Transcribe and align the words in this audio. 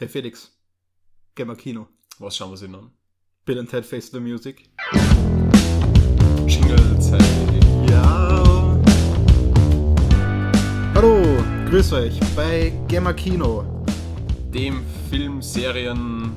Hey 0.00 0.08
Felix, 0.08 0.50
geh 1.34 1.44
mal 1.44 1.56
Kino. 1.56 1.86
Was 2.18 2.34
schauen 2.34 2.52
wir 2.52 2.56
sich 2.56 2.72
an? 2.72 2.90
Bill 3.44 3.58
and 3.58 3.68
Ted 3.68 3.84
Face 3.84 4.10
the 4.10 4.18
Music. 4.18 4.70
Jingle-Zeit. 6.46 7.20
Ja. 7.90 8.80
Hallo, 10.94 11.44
grüß 11.68 11.92
euch 11.92 12.18
bei 12.34 12.72
Gamma 12.88 13.12
Kino 13.12 13.84
Dem 14.48 14.82
Filmserien 15.10 16.32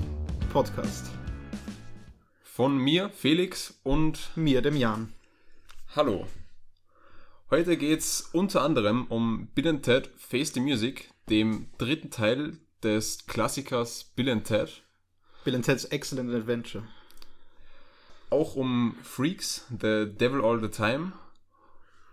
Podcast. 0.52 1.10
von 2.44 2.78
mir, 2.78 3.12
Felix 3.12 3.80
und 3.84 4.36
Mir, 4.36 4.62
dem 4.62 4.76
Jan. 4.76 5.14
Hallo. 5.96 6.28
Heute 7.50 7.78
geht's 7.78 8.30
unter 8.34 8.62
anderem 8.62 9.06
um 9.08 9.48
Bill 9.56 9.70
and 9.70 9.86
Ted 9.86 10.10
Face 10.18 10.54
the 10.54 10.60
Music, 10.60 11.14
dem 11.30 11.70
dritten 11.78 12.12
Teil 12.12 12.58
des 12.84 13.26
Klassikers 13.28 14.12
Bill 14.16 14.30
and 14.30 14.46
Ted. 14.46 14.70
Bill 15.44 15.56
and 15.56 15.66
Ted's 15.66 15.86
Excellent 15.86 16.34
Adventure. 16.34 16.84
Auch 18.30 18.56
um 18.56 18.96
Freaks, 19.04 19.66
The 19.70 20.08
Devil 20.08 20.44
All 20.44 20.60
the 20.62 20.70
Time 20.70 21.14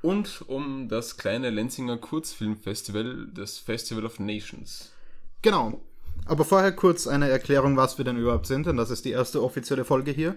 und 0.02 0.42
um 0.46 0.88
das 0.88 1.16
kleine 1.16 1.50
Lenzinger 1.50 1.98
Kurzfilmfestival, 1.98 3.28
das 3.34 3.58
Festival 3.58 4.04
of 4.04 4.18
Nations. 4.18 4.92
Genau. 5.42 5.80
Aber 6.26 6.44
vorher 6.44 6.72
kurz 6.72 7.06
eine 7.06 7.28
Erklärung, 7.28 7.76
was 7.76 7.98
wir 7.98 8.04
denn 8.04 8.16
überhaupt 8.16 8.46
sind, 8.46 8.66
denn 8.66 8.76
das 8.76 8.90
ist 8.90 9.04
die 9.04 9.10
erste 9.10 9.42
offizielle 9.42 9.84
Folge 9.84 10.10
hier. 10.10 10.36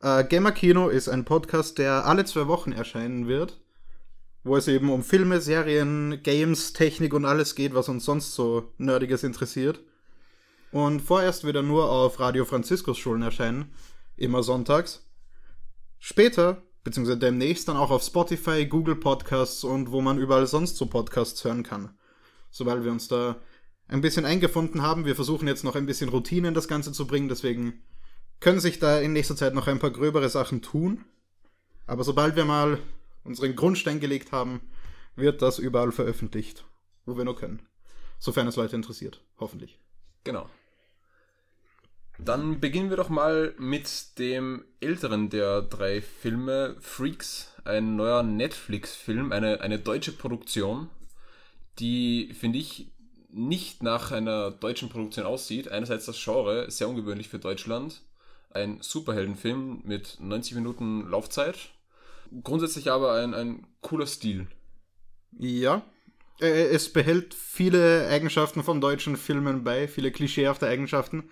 Äh, 0.00 0.24
Gamer 0.24 0.52
Kino 0.52 0.88
ist 0.88 1.08
ein 1.08 1.24
Podcast, 1.24 1.78
der 1.78 2.04
alle 2.06 2.24
zwei 2.24 2.46
Wochen 2.48 2.72
erscheinen 2.72 3.26
wird, 3.26 3.58
wo 4.44 4.56
es 4.56 4.68
eben 4.68 4.90
um 4.90 5.02
Filme, 5.02 5.40
Serien, 5.40 6.22
Games, 6.22 6.74
Technik 6.74 7.14
und 7.14 7.24
alles 7.24 7.54
geht, 7.54 7.74
was 7.74 7.88
uns 7.88 8.04
sonst 8.04 8.34
so 8.34 8.72
Nerdiges 8.78 9.24
interessiert. 9.24 9.80
Und 10.70 11.00
vorerst 11.00 11.44
wird 11.44 11.56
er 11.56 11.62
nur 11.62 11.90
auf 11.90 12.20
Radio 12.20 12.44
Franziskus 12.44 12.98
Schulen 12.98 13.22
erscheinen, 13.22 13.72
immer 14.16 14.42
sonntags. 14.42 15.06
Später, 15.98 16.62
beziehungsweise 16.82 17.18
demnächst 17.18 17.68
dann 17.68 17.76
auch 17.76 17.90
auf 17.90 18.02
Spotify, 18.02 18.66
Google 18.66 18.96
Podcasts 18.96 19.64
und 19.64 19.90
wo 19.90 20.02
man 20.02 20.18
überall 20.18 20.46
sonst 20.46 20.76
so 20.76 20.86
Podcasts 20.86 21.42
hören 21.44 21.62
kann. 21.62 21.96
Sobald 22.50 22.84
wir 22.84 22.92
uns 22.92 23.08
da 23.08 23.40
ein 23.88 24.00
bisschen 24.00 24.24
eingefunden 24.24 24.82
haben. 24.82 25.04
Wir 25.04 25.14
versuchen 25.14 25.48
jetzt 25.48 25.64
noch 25.64 25.76
ein 25.76 25.86
bisschen 25.86 26.08
Routine 26.08 26.48
in 26.48 26.54
das 26.54 26.68
Ganze 26.68 26.92
zu 26.92 27.06
bringen, 27.06 27.28
deswegen 27.28 27.82
können 28.40 28.60
sich 28.60 28.78
da 28.78 28.98
in 28.98 29.12
nächster 29.12 29.36
Zeit 29.36 29.54
noch 29.54 29.68
ein 29.68 29.78
paar 29.78 29.90
gröbere 29.90 30.28
Sachen 30.28 30.62
tun. 30.62 31.04
Aber 31.86 32.04
sobald 32.04 32.36
wir 32.36 32.44
mal 32.44 32.78
unseren 33.24 33.56
Grundstein 33.56 34.00
gelegt 34.00 34.32
haben, 34.32 34.60
wird 35.16 35.42
das 35.42 35.58
überall 35.58 35.92
veröffentlicht, 35.92 36.64
wo 37.06 37.16
wir 37.16 37.24
nur 37.24 37.36
können. 37.36 37.66
Sofern 38.18 38.46
es 38.46 38.56
Leute 38.56 38.76
interessiert, 38.76 39.22
hoffentlich. 39.38 39.78
Genau. 40.24 40.48
Dann 42.18 42.60
beginnen 42.60 42.90
wir 42.90 42.96
doch 42.96 43.08
mal 43.08 43.54
mit 43.58 44.18
dem 44.18 44.64
älteren 44.80 45.30
der 45.30 45.62
drei 45.62 46.00
Filme, 46.00 46.76
Freaks, 46.80 47.52
ein 47.64 47.96
neuer 47.96 48.22
Netflix-Film, 48.22 49.32
eine, 49.32 49.60
eine 49.60 49.78
deutsche 49.78 50.12
Produktion, 50.12 50.90
die, 51.78 52.32
finde 52.38 52.58
ich, 52.58 52.92
nicht 53.30 53.82
nach 53.82 54.12
einer 54.12 54.52
deutschen 54.52 54.88
Produktion 54.88 55.26
aussieht. 55.26 55.68
Einerseits 55.68 56.06
das 56.06 56.22
Genre, 56.22 56.70
sehr 56.70 56.88
ungewöhnlich 56.88 57.28
für 57.28 57.40
Deutschland. 57.40 58.02
Ein 58.50 58.78
Superheldenfilm 58.80 59.82
mit 59.84 60.18
90 60.20 60.54
Minuten 60.54 61.08
Laufzeit. 61.10 61.70
Grundsätzlich 62.42 62.90
aber 62.90 63.14
ein, 63.14 63.34
ein 63.34 63.66
cooler 63.80 64.06
Stil. 64.06 64.46
Ja. 65.38 65.82
Äh, 66.40 66.68
Es 66.68 66.92
behält 66.92 67.34
viele 67.34 68.08
Eigenschaften 68.08 68.62
von 68.62 68.80
deutschen 68.80 69.16
Filmen 69.16 69.64
bei, 69.64 69.88
viele 69.88 70.10
klischeehafte 70.10 70.66
Eigenschaften. 70.66 71.24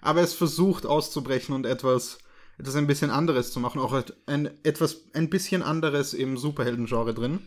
Aber 0.00 0.20
es 0.20 0.34
versucht 0.34 0.86
auszubrechen 0.86 1.54
und 1.54 1.66
etwas, 1.66 2.18
etwas 2.58 2.76
ein 2.76 2.86
bisschen 2.86 3.10
anderes 3.10 3.52
zu 3.52 3.60
machen. 3.60 3.80
Auch 3.80 4.04
ein, 4.26 4.50
etwas 4.62 5.04
ein 5.12 5.28
bisschen 5.30 5.62
anderes 5.62 6.14
im 6.14 6.36
Superhelden-Genre 6.36 7.14
drin. 7.14 7.40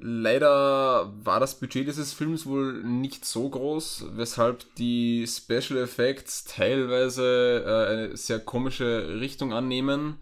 Leider 0.00 1.12
war 1.24 1.40
das 1.40 1.58
Budget 1.58 1.88
dieses 1.88 2.12
Films 2.12 2.46
wohl 2.46 2.84
nicht 2.84 3.24
so 3.24 3.48
groß, 3.48 4.06
weshalb 4.12 4.64
die 4.76 5.26
Special 5.26 5.76
Effects 5.80 6.44
teilweise 6.44 7.64
äh, 7.66 7.92
eine 7.92 8.16
sehr 8.16 8.38
komische 8.38 9.18
Richtung 9.20 9.52
annehmen. 9.52 10.18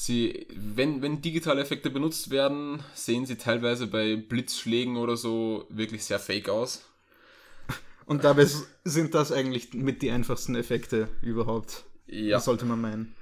Sie, 0.00 0.46
wenn, 0.54 1.02
wenn 1.02 1.22
digitale 1.22 1.60
Effekte 1.60 1.90
benutzt 1.90 2.30
werden, 2.30 2.84
sehen 2.94 3.26
sie 3.26 3.34
teilweise 3.34 3.88
bei 3.88 4.14
Blitzschlägen 4.14 4.96
oder 4.96 5.16
so 5.16 5.66
wirklich 5.70 6.04
sehr 6.04 6.20
fake 6.20 6.48
aus. 6.48 6.84
Und 8.06 8.22
dabei 8.22 8.46
sind 8.84 9.14
das 9.14 9.32
eigentlich 9.32 9.74
mit 9.74 10.00
die 10.02 10.12
einfachsten 10.12 10.54
Effekte 10.54 11.08
überhaupt. 11.20 11.82
Ja, 12.06 12.36
Das 12.36 12.44
sollte 12.44 12.64
man 12.64 12.80
meinen. 12.80 13.14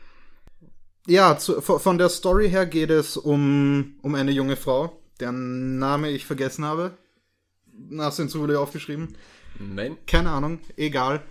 Ja, 1.06 1.38
zu, 1.38 1.62
von 1.62 1.80
von 1.80 1.96
der 1.96 2.10
Story 2.10 2.50
her 2.50 2.66
geht 2.66 2.90
es 2.90 3.16
um, 3.16 3.94
um 4.02 4.14
eine 4.14 4.32
junge 4.32 4.56
Frau, 4.56 5.00
deren 5.18 5.78
Name 5.78 6.10
ich 6.10 6.26
vergessen 6.26 6.66
habe. 6.66 6.98
Hast 7.96 8.18
du 8.18 8.24
ihn 8.24 8.28
zufällig 8.28 8.56
aufgeschrieben? 8.58 9.16
nein, 9.58 9.96
Keine 10.06 10.28
Ahnung, 10.30 10.58
egal. 10.76 11.22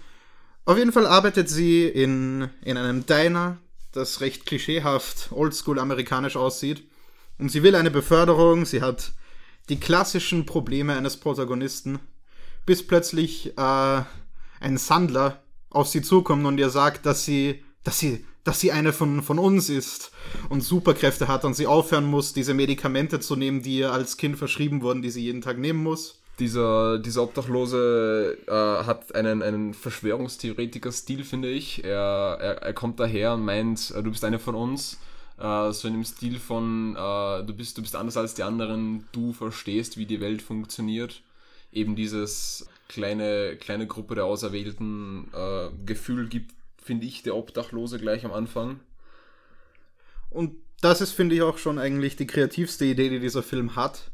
Auf 0.65 0.79
jeden 0.79 0.91
Fall 0.91 1.05
arbeitet 1.05 1.49
sie 1.49 1.87
in, 1.87 2.49
in 2.63 2.77
einem 2.77 3.05
Diner, 3.05 3.59
das 3.95 4.21
recht 4.21 4.45
klischeehaft 4.45 5.31
oldschool 5.31 5.79
amerikanisch 5.79 6.35
aussieht. 6.35 6.83
Und 7.37 7.49
sie 7.49 7.63
will 7.63 7.75
eine 7.75 7.91
Beförderung, 7.91 8.65
sie 8.65 8.81
hat 8.81 9.13
die 9.69 9.79
klassischen 9.79 10.45
Probleme 10.45 10.95
eines 10.95 11.17
Protagonisten, 11.17 11.99
bis 12.65 12.85
plötzlich 12.85 13.57
äh, 13.57 14.01
ein 14.59 14.77
Sandler 14.77 15.43
auf 15.69 15.87
sie 15.87 16.01
zukommt 16.01 16.45
und 16.45 16.57
ihr 16.57 16.69
sagt, 16.69 17.05
dass 17.05 17.25
sie, 17.25 17.63
dass 17.83 17.99
sie, 17.99 18.25
dass 18.43 18.59
sie 18.59 18.71
eine 18.71 18.93
von, 18.93 19.21
von 19.21 19.39
uns 19.39 19.69
ist 19.69 20.11
und 20.49 20.61
Superkräfte 20.61 21.27
hat 21.27 21.43
und 21.45 21.53
sie 21.53 21.67
aufhören 21.67 22.05
muss, 22.05 22.33
diese 22.33 22.53
Medikamente 22.53 23.19
zu 23.19 23.35
nehmen, 23.35 23.61
die 23.61 23.79
ihr 23.79 23.91
als 23.91 24.17
Kind 24.17 24.37
verschrieben 24.37 24.81
wurden, 24.81 25.01
die 25.01 25.09
sie 25.09 25.23
jeden 25.23 25.41
Tag 25.41 25.57
nehmen 25.57 25.83
muss. 25.83 26.21
Dieser, 26.39 26.99
dieser 26.99 27.23
Obdachlose 27.23 28.37
äh, 28.47 28.51
hat 28.51 29.15
einen, 29.15 29.41
einen 29.41 29.73
Verschwörungstheoretiker-Stil, 29.73 31.23
finde 31.23 31.49
ich. 31.49 31.83
Er, 31.83 32.37
er, 32.41 32.61
er 32.61 32.73
kommt 32.73 32.99
daher 32.99 33.33
und 33.33 33.45
meint, 33.45 33.91
äh, 33.91 34.03
du 34.03 34.11
bist 34.11 34.23
eine 34.25 34.39
von 34.39 34.55
uns. 34.55 34.99
Äh, 35.37 35.71
so 35.71 35.87
in 35.87 35.93
dem 35.93 36.03
Stil 36.03 36.39
von, 36.39 36.95
äh, 36.95 37.43
du, 37.43 37.53
bist, 37.53 37.77
du 37.77 37.81
bist 37.81 37.95
anders 37.95 38.17
als 38.17 38.33
die 38.33 38.43
anderen, 38.43 39.07
du 39.11 39.33
verstehst, 39.33 39.97
wie 39.97 40.05
die 40.05 40.21
Welt 40.21 40.41
funktioniert. 40.41 41.21
Eben 41.71 41.95
dieses 41.95 42.67
kleine, 42.87 43.57
kleine 43.57 43.87
Gruppe 43.87 44.15
der 44.15 44.25
Auserwählten 44.25 45.29
äh, 45.33 45.69
Gefühl 45.85 46.27
gibt, 46.27 46.51
finde 46.81 47.05
ich, 47.05 47.23
der 47.23 47.35
Obdachlose 47.35 47.99
gleich 47.99 48.25
am 48.25 48.31
Anfang. 48.31 48.79
Und 50.29 50.55
das 50.81 51.01
ist, 51.01 51.11
finde 51.11 51.35
ich, 51.35 51.41
auch 51.41 51.57
schon 51.57 51.79
eigentlich 51.79 52.15
die 52.15 52.27
kreativste 52.27 52.85
Idee, 52.85 53.09
die 53.09 53.19
dieser 53.19 53.43
Film 53.43 53.75
hat. 53.75 54.11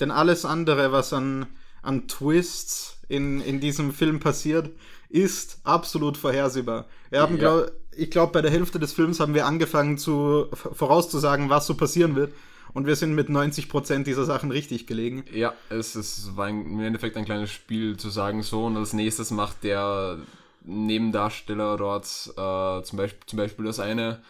Denn 0.00 0.10
alles 0.10 0.44
andere, 0.44 0.92
was 0.92 1.12
an, 1.12 1.46
an 1.82 2.08
Twists 2.08 2.98
in, 3.08 3.40
in 3.40 3.60
diesem 3.60 3.92
Film 3.92 4.20
passiert, 4.20 4.70
ist 5.08 5.58
absolut 5.64 6.16
vorhersehbar. 6.16 6.86
Wir 7.10 7.20
haben, 7.20 7.34
Ja. 7.36 7.40
glaub, 7.60 7.72
ich 7.96 8.10
glaube, 8.10 8.32
bei 8.32 8.42
der 8.42 8.50
Hälfte 8.50 8.80
des 8.80 8.92
Films 8.92 9.20
haben 9.20 9.34
wir 9.34 9.46
angefangen 9.46 9.98
zu 9.98 10.48
vorauszusagen, 10.52 11.48
was 11.50 11.66
so 11.66 11.74
passieren 11.74 12.16
wird. 12.16 12.32
Und 12.72 12.88
wir 12.88 12.96
sind 12.96 13.14
mit 13.14 13.28
90% 13.28 14.02
dieser 14.02 14.24
Sachen 14.24 14.50
richtig 14.50 14.88
gelegen. 14.88 15.24
Ja, 15.32 15.54
es, 15.70 15.94
es 15.94 16.36
war 16.36 16.48
im 16.48 16.80
Endeffekt 16.80 17.16
ein 17.16 17.24
kleines 17.24 17.52
Spiel 17.52 17.96
zu 17.96 18.10
sagen 18.10 18.42
so 18.42 18.64
und 18.66 18.76
als 18.76 18.92
nächstes 18.92 19.30
macht 19.30 19.62
der 19.62 20.18
Nebendarsteller 20.64 21.76
dort 21.76 22.04
äh, 22.36 22.82
zum, 22.82 22.96
Beispiel, 22.96 23.20
zum 23.26 23.36
Beispiel 23.36 23.64
das 23.64 23.78
eine. 23.78 24.22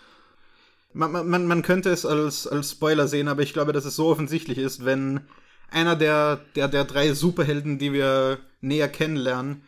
Man, 0.92 1.28
man, 1.28 1.46
man 1.46 1.62
könnte 1.62 1.90
es 1.90 2.04
als, 2.04 2.46
als 2.46 2.72
Spoiler 2.72 3.08
sehen, 3.08 3.28
aber 3.28 3.42
ich 3.42 3.52
glaube, 3.52 3.72
dass 3.72 3.84
es 3.84 3.96
so 3.96 4.08
offensichtlich 4.08 4.58
ist, 4.58 4.84
wenn 4.84 5.20
einer 5.70 5.96
der, 5.96 6.40
der, 6.56 6.68
der 6.68 6.84
drei 6.84 7.12
Superhelden, 7.14 7.78
die 7.78 7.92
wir 7.92 8.38
näher 8.60 8.88
kennenlernen, 8.88 9.62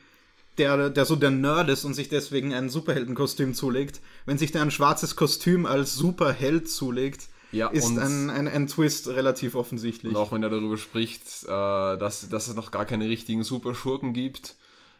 der, 0.58 0.88
der 0.90 1.04
so 1.04 1.16
der 1.16 1.30
Nerd 1.30 1.68
ist 1.68 1.84
und 1.84 1.94
sich 1.94 2.08
deswegen 2.08 2.54
ein 2.54 2.70
Superheldenkostüm 2.70 3.52
zulegt, 3.54 4.00
wenn 4.24 4.38
sich 4.38 4.52
der 4.52 4.62
ein 4.62 4.70
schwarzes 4.70 5.14
Kostüm 5.16 5.66
als 5.66 5.94
Superheld 5.94 6.68
zulegt, 6.70 7.28
Ja, 7.52 7.68
ist 7.68 7.98
ein, 7.98 8.30
ein, 8.30 8.48
ein 8.48 8.66
Twist 8.66 9.08
relativ 9.08 9.54
offensichtlich. 9.54 10.14
und 10.14 10.20
auch 10.20 10.32
wenn 10.32 10.42
er 10.42 10.48
darüber 10.50 10.78
spricht, 10.78 11.44
äh, 11.44 11.46
dass, 11.48 12.28
dass 12.30 12.48
es 12.48 12.54
noch 12.54 12.70
gar 12.70 12.86
keine 12.86 13.08
richtigen 13.08 13.44
Superschurken 13.44 14.14
gibt 14.14 14.54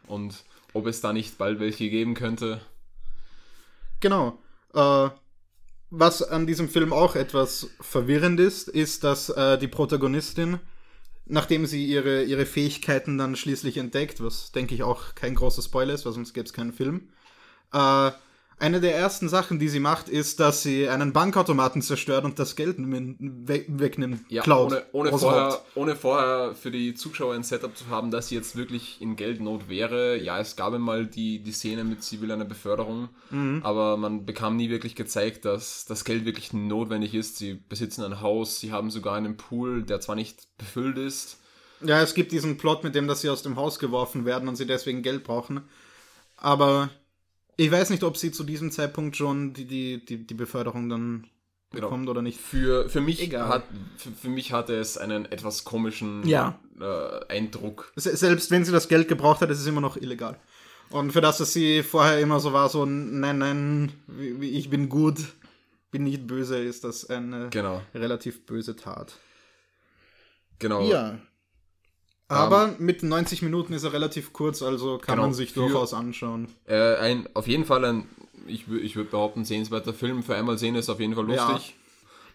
und 0.05 0.43
ob 0.73 0.85
es 0.85 1.01
da 1.01 1.11
nicht 1.11 1.37
bald 1.39 1.59
welche 1.59 1.89
geben 1.89 2.13
könnte. 2.13 2.61
Genau. 3.99 4.37
Äh, 4.73 5.09
was 5.89 6.21
an 6.21 6.45
diesem 6.45 6.69
Film 6.69 6.91
auch 6.93 7.15
etwas 7.15 7.69
verwirrend 7.79 8.39
ist, 8.39 8.67
ist, 8.67 9.03
dass 9.03 9.29
äh, 9.29 9.57
die 9.57 9.67
Protagonistin, 9.69 10.59
nachdem 11.29 11.65
sie 11.65 11.85
ihre, 11.85 12.23
ihre 12.23 12.45
Fähigkeiten 12.45 13.17
dann 13.17 13.35
schließlich 13.35 13.77
entdeckt, 13.77 14.21
was 14.21 14.51
denke 14.51 14.75
ich 14.75 14.83
auch 14.83 15.15
kein 15.15 15.35
großer 15.35 15.61
Spoiler 15.61 15.93
ist, 15.93 16.05
weil 16.05 16.13
sonst 16.13 16.33
gäbe 16.33 16.45
es 16.45 16.53
keinen 16.53 16.73
Film, 16.73 17.09
äh, 17.73 18.11
Eine 18.59 18.81
der 18.81 18.95
ersten 18.95 19.29
Sachen, 19.29 19.59
die 19.59 19.69
sie 19.69 19.79
macht, 19.79 20.09
ist, 20.09 20.39
dass 20.39 20.63
sie 20.63 20.89
einen 20.89 21.13
Bankautomaten 21.13 21.83
zerstört 21.83 22.25
und 22.25 22.39
das 22.39 22.55
Geld 22.55 22.77
we 22.79 23.65
wegnimmt, 23.67 24.21
Ja, 24.29 24.41
klaut. 24.41 24.71
ohne, 24.71 24.83
ohne, 24.93 25.09
vorher, 25.19 25.61
ohne 25.75 25.95
vorher 25.95 26.55
für 26.55 26.71
die 26.71 26.95
Zuschauer 26.95 27.35
ein 27.35 27.43
Setup 27.43 27.77
zu 27.77 27.87
haben, 27.89 28.09
dass 28.09 28.29
sie 28.29 28.35
jetzt 28.35 28.55
wirklich 28.55 28.99
in 28.99 29.15
Geldnot 29.15 29.69
wäre. 29.69 30.17
Ja, 30.17 30.39
es 30.39 30.55
gab 30.55 30.73
einmal 30.73 31.05
die, 31.05 31.37
die 31.37 31.51
Szene 31.51 31.83
mit 31.83 32.03
sie 32.03 32.19
will 32.19 32.31
eine 32.31 32.45
Beförderung, 32.45 33.09
Mhm. 33.29 33.61
aber 33.63 33.95
man 33.95 34.25
bekam 34.25 34.55
nie 34.55 34.71
wirklich 34.71 34.95
gezeigt, 34.95 35.45
dass 35.45 35.85
das 35.85 36.03
Geld 36.03 36.25
wirklich 36.25 36.51
notwendig 36.51 37.13
ist. 37.13 37.37
Sie 37.37 37.53
besitzen 37.69 38.03
ein 38.05 38.21
Haus, 38.21 38.59
sie 38.59 38.71
haben 38.71 38.89
sogar 38.89 39.15
einen 39.17 39.37
Pool, 39.37 39.83
der 39.83 40.01
zwar 40.01 40.15
nicht 40.15 40.47
befüllt 40.57 40.97
ist. 40.97 41.37
Ja, 41.81 42.01
es 42.01 42.15
gibt 42.15 42.31
diesen 42.31 42.57
Plot 42.57 42.83
mit 42.83 42.95
dem, 42.95 43.07
dass 43.07 43.21
sie 43.21 43.29
aus 43.29 43.43
dem 43.43 43.55
Haus 43.55 43.77
geworfen 43.77 44.25
werden 44.25 44.49
und 44.49 44.55
sie 44.55 44.65
deswegen 44.65 45.03
Geld 45.03 45.23
brauchen. 45.23 45.61
Aber 46.37 46.89
ich 47.57 47.69
weiß 47.71 47.89
nicht, 47.89 48.03
ob 48.03 48.15
sie 48.17 48.31
zu 48.31 48.43
diesem 48.43 48.71
Zeitpunkt 48.71 49.17
schon 49.17 49.53
die, 49.53 49.65
die, 49.65 50.05
die, 50.05 50.25
die 50.25 50.33
Beförderung 50.33 50.89
dann 50.89 51.27
Genau. 51.71 51.87
bekommt 51.87 52.07
oder 52.07 52.21
nicht. 52.21 52.39
Für, 52.39 52.87
für, 52.89 53.01
mich 53.01 53.21
Egal. 53.21 53.49
hat, 53.49 53.63
für, 53.97 54.09
für 54.11 54.29
mich 54.29 54.53
hatte 54.53 54.73
es 54.75 54.97
einen 54.97 55.25
etwas 55.25 55.65
komischen 55.65 56.25
Ja. 56.25 56.57
äh, 56.79 57.25
Eindruck. 57.27 57.91
Se- 57.97 58.15
Selbst 58.15 58.51
wenn 58.51 58.63
sie 58.63 58.71
das 58.71 58.87
Geld 58.87 59.09
gebraucht 59.09 59.41
hat, 59.41 59.49
ist 59.49 59.59
es 59.59 59.67
immer 59.67 59.81
noch 59.81 59.97
illegal. 59.97 60.39
Und 60.91 61.11
für 61.11 61.19
das, 61.19 61.39
dass 61.39 61.51
sie 61.51 61.83
vorher 61.83 62.21
immer 62.21 62.39
so 62.39 62.53
war, 62.53 62.69
so, 62.69 62.85
nein, 62.85 63.39
nein, 63.39 63.91
ich 64.39 64.69
bin 64.69 64.87
gut, 64.87 65.17
bin 65.91 66.05
nicht 66.05 66.25
böse, 66.25 66.57
ist 66.57 66.85
das 66.85 67.09
eine 67.09 67.49
Genau, 67.49 67.81
relativ 67.93 68.45
böse 68.45 68.77
Tat. 68.77 69.17
genau. 70.59 70.87
Ja. 70.89 71.19
Aber 72.29 72.75
mit 72.79 73.03
90 73.03 73.41
Minuten 73.41 73.73
ist 73.73 73.83
er 73.83 73.93
relativ 73.93 74.33
kurz, 74.33 74.61
also 74.61 74.97
kann 74.97 75.15
Genau, 75.15 75.27
man 75.27 75.33
sich 75.33 75.53
für- 75.53 75.61
durchaus 75.61 75.93
anschauen. 75.93 76.47
Äh, 76.65 76.95
ein, 76.95 77.29
auf 77.33 77.47
jeden 77.47 77.65
Fall 77.65 77.85
ein, 77.85 78.09
ich, 78.47 78.67
ich 78.67 78.95
würde 78.95 79.09
behaupten, 79.11 79.45
sehenswerter 79.45 79.93
Film. 79.93 80.23
Für 80.23 80.35
einmal 80.35 80.57
sehen 80.57 80.75
ist 80.75 80.89
auf 80.89 80.99
jeden 80.99 81.15
Fall 81.15 81.29
Ja. 81.29 81.49
lustig. 81.51 81.75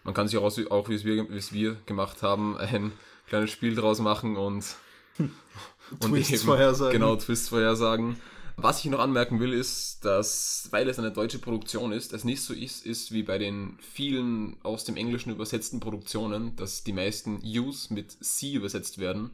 Man 0.03 0.13
kann 0.13 0.27
sich 0.27 0.37
auch, 0.37 0.51
auch 0.71 0.89
wie 0.89 0.95
es 0.95 1.05
wir, 1.05 1.29
wie 1.29 1.37
es 1.37 1.53
wir 1.53 1.77
gemacht 1.85 2.23
haben, 2.23 2.57
ein 2.57 2.91
kleines 3.27 3.51
Spiel 3.51 3.75
draus 3.75 3.99
machen 3.99 4.35
und, 4.35 4.65
und 5.19 6.01
Twists 6.01 6.43
vorhersagen. 6.43 6.91
Genau, 6.93 7.15
Twists 7.15 7.49
vorhersagen. 7.49 8.17
Was 8.55 8.79
ich 8.79 8.85
noch 8.91 8.99
anmerken 8.99 9.39
will, 9.39 9.51
ist, 9.53 10.05
dass, 10.05 10.67
weil 10.71 10.87
es 10.87 10.99
eine 10.99 11.11
deutsche 11.11 11.39
Produktion 11.39 11.91
ist, 11.91 12.13
es 12.13 12.23
nicht 12.23 12.41
so 12.43 12.53
ist, 12.53 12.85
ist 12.85 13.11
wie 13.11 13.23
bei 13.23 13.39
den 13.39 13.79
vielen 13.81 14.57
aus 14.61 14.83
dem 14.83 14.95
Englischen 14.95 15.31
übersetzten 15.31 15.79
Produktionen, 15.79 16.55
dass 16.55 16.83
die 16.83 16.93
meisten 16.93 17.39
Use 17.43 17.91
mit 17.91 18.15
sie 18.19 18.53
übersetzt 18.53 18.99
werden, 18.99 19.31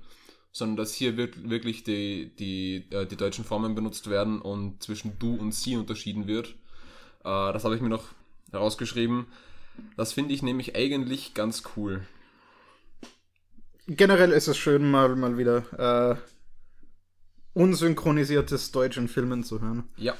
sondern 0.51 0.77
dass 0.77 0.93
hier 0.93 1.15
wirk- 1.17 1.49
wirklich 1.49 1.83
die, 1.83 2.31
die, 2.37 2.85
äh, 2.91 3.05
die 3.05 3.15
deutschen 3.15 3.45
Formen 3.45 3.75
benutzt 3.75 4.09
werden 4.09 4.41
und 4.41 4.81
zwischen 4.83 5.17
du 5.19 5.35
und 5.35 5.53
sie 5.53 5.75
unterschieden 5.75 6.27
wird. 6.27 6.49
Äh, 7.23 7.53
das 7.53 7.63
habe 7.63 7.75
ich 7.75 7.81
mir 7.81 7.89
noch 7.89 8.05
herausgeschrieben. 8.51 9.27
Das 9.95 10.13
finde 10.13 10.33
ich 10.33 10.41
nämlich 10.43 10.75
eigentlich 10.75 11.33
ganz 11.33 11.63
cool. 11.75 12.05
Generell 13.87 14.31
ist 14.31 14.47
es 14.47 14.57
schön, 14.57 14.89
mal, 14.89 15.15
mal 15.15 15.37
wieder 15.37 16.13
äh, 16.13 16.15
unsynchronisiertes 17.53 18.71
Deutsch 18.71 18.97
in 18.97 19.07
Filmen 19.07 19.43
zu 19.43 19.61
hören. 19.61 19.89
Ja, 19.97 20.15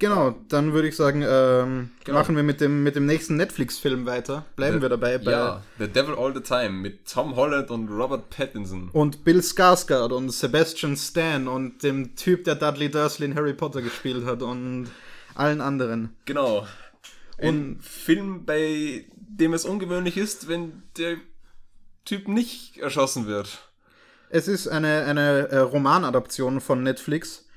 Genau, 0.00 0.36
dann 0.48 0.72
würde 0.74 0.86
ich 0.88 0.94
sagen, 0.94 1.24
ähm, 1.26 1.90
Genau. 2.04 2.18
machen 2.20 2.36
wir 2.36 2.44
mit 2.44 2.60
dem, 2.60 2.84
mit 2.84 2.94
dem 2.94 3.06
nächsten 3.06 3.34
Netflix-Film 3.36 4.06
weiter. 4.06 4.44
Bleiben 4.54 4.80
wir 4.80 4.88
dabei 4.88 5.18
bei 5.18 5.32
ja, 5.32 5.62
The 5.80 5.88
Devil 5.88 6.14
All 6.14 6.32
the 6.32 6.40
Time 6.40 6.70
mit 6.70 7.08
Tom 7.10 7.34
Holland 7.34 7.70
und 7.72 7.88
Robert 7.88 8.30
Pattinson. 8.30 8.90
und 8.92 9.24
Bill 9.24 9.40
Skarsgård 9.40 10.12
und 10.12 10.30
Sebastian 10.30 10.96
Stan 10.96 11.48
und 11.48 11.82
dem 11.82 12.14
Typ, 12.14 12.44
der 12.44 12.54
Dudley 12.54 12.88
Dursley 12.90 13.26
in 13.26 13.34
Harry 13.34 13.54
Potter 13.54 13.82
gespielt 13.82 14.24
hat 14.24 14.42
und 14.42 14.88
allen 15.34 15.60
anderen. 15.60 16.16
Genau. 16.26 16.64
Ein 17.38 17.48
Und- 17.74 17.82
Film, 17.84 18.44
bei 18.44 19.04
dem 19.16 19.52
es 19.52 19.64
ungewöhnlich 19.64 20.16
ist, 20.16 20.48
wenn 20.48 20.84
der 20.96 21.16
Typ 22.04 22.28
nicht 22.28 22.78
erschossen 22.78 23.26
wird. 23.26 23.58
Es 24.30 24.46
ist 24.46 24.68
eine, 24.68 25.04
eine 25.06 25.48
äh, 25.48 25.58
Romanadaption 25.58 26.60
von 26.60 26.82
Netflix. 26.84 27.47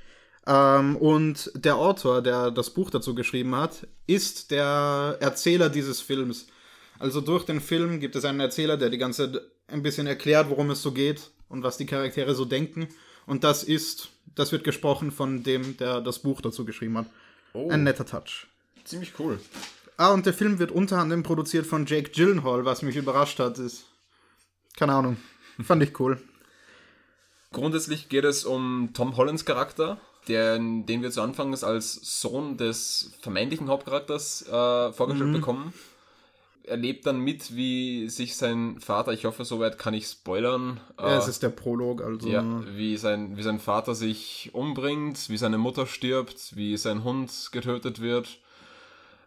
Ähm, 0.47 0.95
und 0.97 1.51
der 1.55 1.75
Autor, 1.75 2.21
der 2.21 2.51
das 2.51 2.71
Buch 2.71 2.89
dazu 2.89 3.13
geschrieben 3.15 3.55
hat, 3.55 3.87
ist 4.07 4.51
der 4.51 5.17
Erzähler 5.19 5.69
dieses 5.69 6.01
Films. 6.01 6.47
Also 6.99 7.21
durch 7.21 7.45
den 7.45 7.61
Film 7.61 7.99
gibt 7.99 8.15
es 8.15 8.25
einen 8.25 8.39
Erzähler, 8.39 8.77
der 8.77 8.89
die 8.89 8.97
ganze 8.97 9.49
ein 9.67 9.83
bisschen 9.83 10.07
erklärt, 10.07 10.49
worum 10.49 10.69
es 10.71 10.81
so 10.81 10.91
geht 10.91 11.31
und 11.49 11.63
was 11.63 11.77
die 11.77 11.85
Charaktere 11.85 12.35
so 12.35 12.45
denken. 12.45 12.87
Und 13.25 13.43
das 13.43 13.63
ist, 13.63 14.09
das 14.35 14.51
wird 14.51 14.63
gesprochen 14.63 15.11
von 15.11 15.43
dem, 15.43 15.77
der 15.77 16.01
das 16.01 16.19
Buch 16.19 16.41
dazu 16.41 16.65
geschrieben 16.65 16.97
hat. 16.97 17.05
Oh, 17.53 17.69
Ein 17.69 17.83
netter 17.83 18.05
Touch. 18.05 18.47
ziemlich 18.83 19.13
cool. 19.19 19.39
Ah, 19.97 20.11
und 20.11 20.25
der 20.25 20.33
Film 20.33 20.57
wird 20.57 20.71
unter 20.71 20.97
anderem 20.97 21.21
produziert 21.21 21.65
von 21.67 21.85
Jake 21.85 22.09
Gyllenhaal, 22.11 22.65
was 22.65 22.81
mich 22.81 22.95
überrascht 22.95 23.39
hat, 23.39 23.59
ist. 23.59 23.85
Keine 24.75 24.93
Ahnung. 24.93 25.17
Fand 25.63 25.83
ich 25.83 25.99
cool. 25.99 26.19
Grundsätzlich 27.51 28.09
geht 28.09 28.23
es 28.23 28.45
um 28.45 28.91
Tom 28.93 29.17
Hollands 29.17 29.45
Charakter, 29.45 29.99
der, 30.27 30.57
den 30.57 31.01
wir 31.01 31.11
zu 31.11 31.21
Anfangs 31.21 31.63
als 31.63 32.21
Sohn 32.21 32.57
des 32.57 33.13
vermeintlichen 33.21 33.69
Hauptcharakters 33.69 34.47
äh, 34.47 34.93
vorgestellt 34.93 35.33
bekommen. 35.33 35.73
Er 36.63 36.77
lebt 36.77 37.07
dann 37.07 37.19
mit, 37.19 37.55
wie 37.55 38.07
sich 38.07 38.37
sein 38.37 38.79
Vater, 38.79 39.13
ich 39.13 39.25
hoffe, 39.25 39.45
soweit 39.45 39.79
kann 39.79 39.95
ich 39.95 40.05
spoilern, 40.05 40.79
Ja, 40.99 41.15
äh, 41.15 41.17
es 41.17 41.27
ist 41.27 41.41
der 41.41 41.49
Prolog, 41.49 42.01
also. 42.03 42.29
Ja, 42.29 42.43
wie 42.75 42.97
sein, 42.97 43.35
wie 43.35 43.41
sein 43.41 43.59
Vater 43.59 43.95
sich 43.95 44.51
umbringt, 44.53 45.27
wie 45.29 45.37
seine 45.37 45.57
Mutter 45.57 45.87
stirbt, 45.87 46.55
wie 46.55 46.77
sein 46.77 47.03
Hund 47.03 47.49
getötet 47.51 47.99
wird 47.99 48.39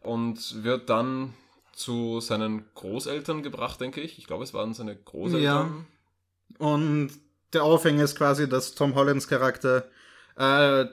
und 0.00 0.62
wird 0.62 0.88
dann 0.88 1.34
zu 1.72 2.20
seinen 2.20 2.64
Großeltern 2.74 3.42
gebracht, 3.42 3.80
denke 3.80 4.00
ich. 4.00 4.18
Ich 4.18 4.28
glaube, 4.28 4.44
es 4.44 4.54
waren 4.54 4.74
seine 4.74 4.94
Großeltern. 4.94 5.86
Und 6.58 7.10
der 7.52 7.64
Aufhänger 7.64 8.04
ist 8.04 8.16
quasi, 8.16 8.48
dass 8.48 8.74
Tom 8.76 8.94
Hollands 8.94 9.26
Charakter 9.26 9.88
äh, 10.36 10.86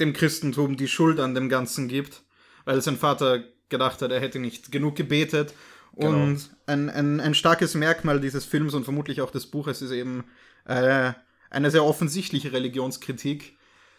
dem 0.00 0.12
Christentum 0.12 0.76
die 0.76 0.88
Schuld 0.88 1.20
an 1.20 1.34
dem 1.34 1.48
Ganzen 1.48 1.88
gibt, 1.88 2.22
weil 2.64 2.80
sein 2.82 2.96
Vater 2.96 3.44
gedacht 3.68 4.02
hat, 4.02 4.10
er 4.10 4.20
hätte 4.20 4.38
nicht 4.38 4.72
genug 4.72 4.96
gebetet. 4.96 5.54
Und 5.92 6.50
ein, 6.66 6.90
ein, 6.90 7.20
ein 7.20 7.34
starkes 7.34 7.74
Merkmal 7.74 8.20
dieses 8.20 8.44
Films 8.44 8.74
und 8.74 8.84
vermutlich 8.84 9.20
auch 9.20 9.30
des 9.30 9.46
Buches 9.46 9.80
ist 9.80 9.92
eben 9.92 10.24
äh, 10.64 11.12
eine 11.50 11.70
sehr 11.70 11.84
offensichtliche 11.84 12.52
Religionskritik, 12.52 13.56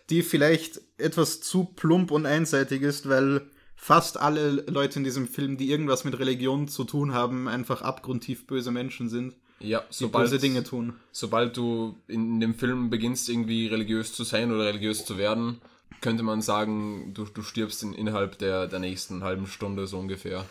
die 0.10 0.22
vielleicht 0.22 0.82
etwas 0.98 1.40
zu 1.40 1.64
plump 1.64 2.12
und 2.12 2.26
einseitig 2.26 2.82
ist, 2.82 3.08
weil 3.08 3.50
fast 3.76 4.20
alle 4.20 4.50
Leute 4.68 5.00
in 5.00 5.06
diesem 5.06 5.28
Film, 5.28 5.58
die 5.58 5.70
irgendwas 5.70 6.04
mit 6.04 6.20
Religion 6.20 6.68
zu 6.68 6.84
tun 6.84 7.14
haben, 7.14 7.48
einfach 7.48 7.82
abgrundtief 7.82 8.46
böse 8.46 8.72
Menschen 8.72 9.10
sind, 9.10 9.36
Ja, 9.60 9.84
sobald, 9.90 10.26
böse 10.26 10.40
Dinge 10.40 10.64
tun. 10.64 10.94
sobald 11.12 11.56
du 11.56 11.96
in 12.08 12.40
dem 12.40 12.56
Film 12.56 12.90
beginnst, 12.90 13.30
irgendwie 13.30 13.68
religiös 13.68 14.14
zu 14.14 14.24
sein 14.24 14.52
oder 14.52 14.66
religiös 14.66 15.06
zu 15.06 15.18
werden, 15.18 15.62
könnte 16.02 16.24
man 16.24 16.42
sagen, 16.42 17.14
du, 17.14 17.26
du 17.26 17.42
stirbst 17.42 17.82
in, 17.84 17.94
innerhalb 17.94 18.38
der, 18.38 18.68
der 18.68 18.80
nächsten 18.80 19.24
halben 19.24 19.48
Stunde 19.48 19.88
so 19.88 19.98
ungefähr. 19.98 20.46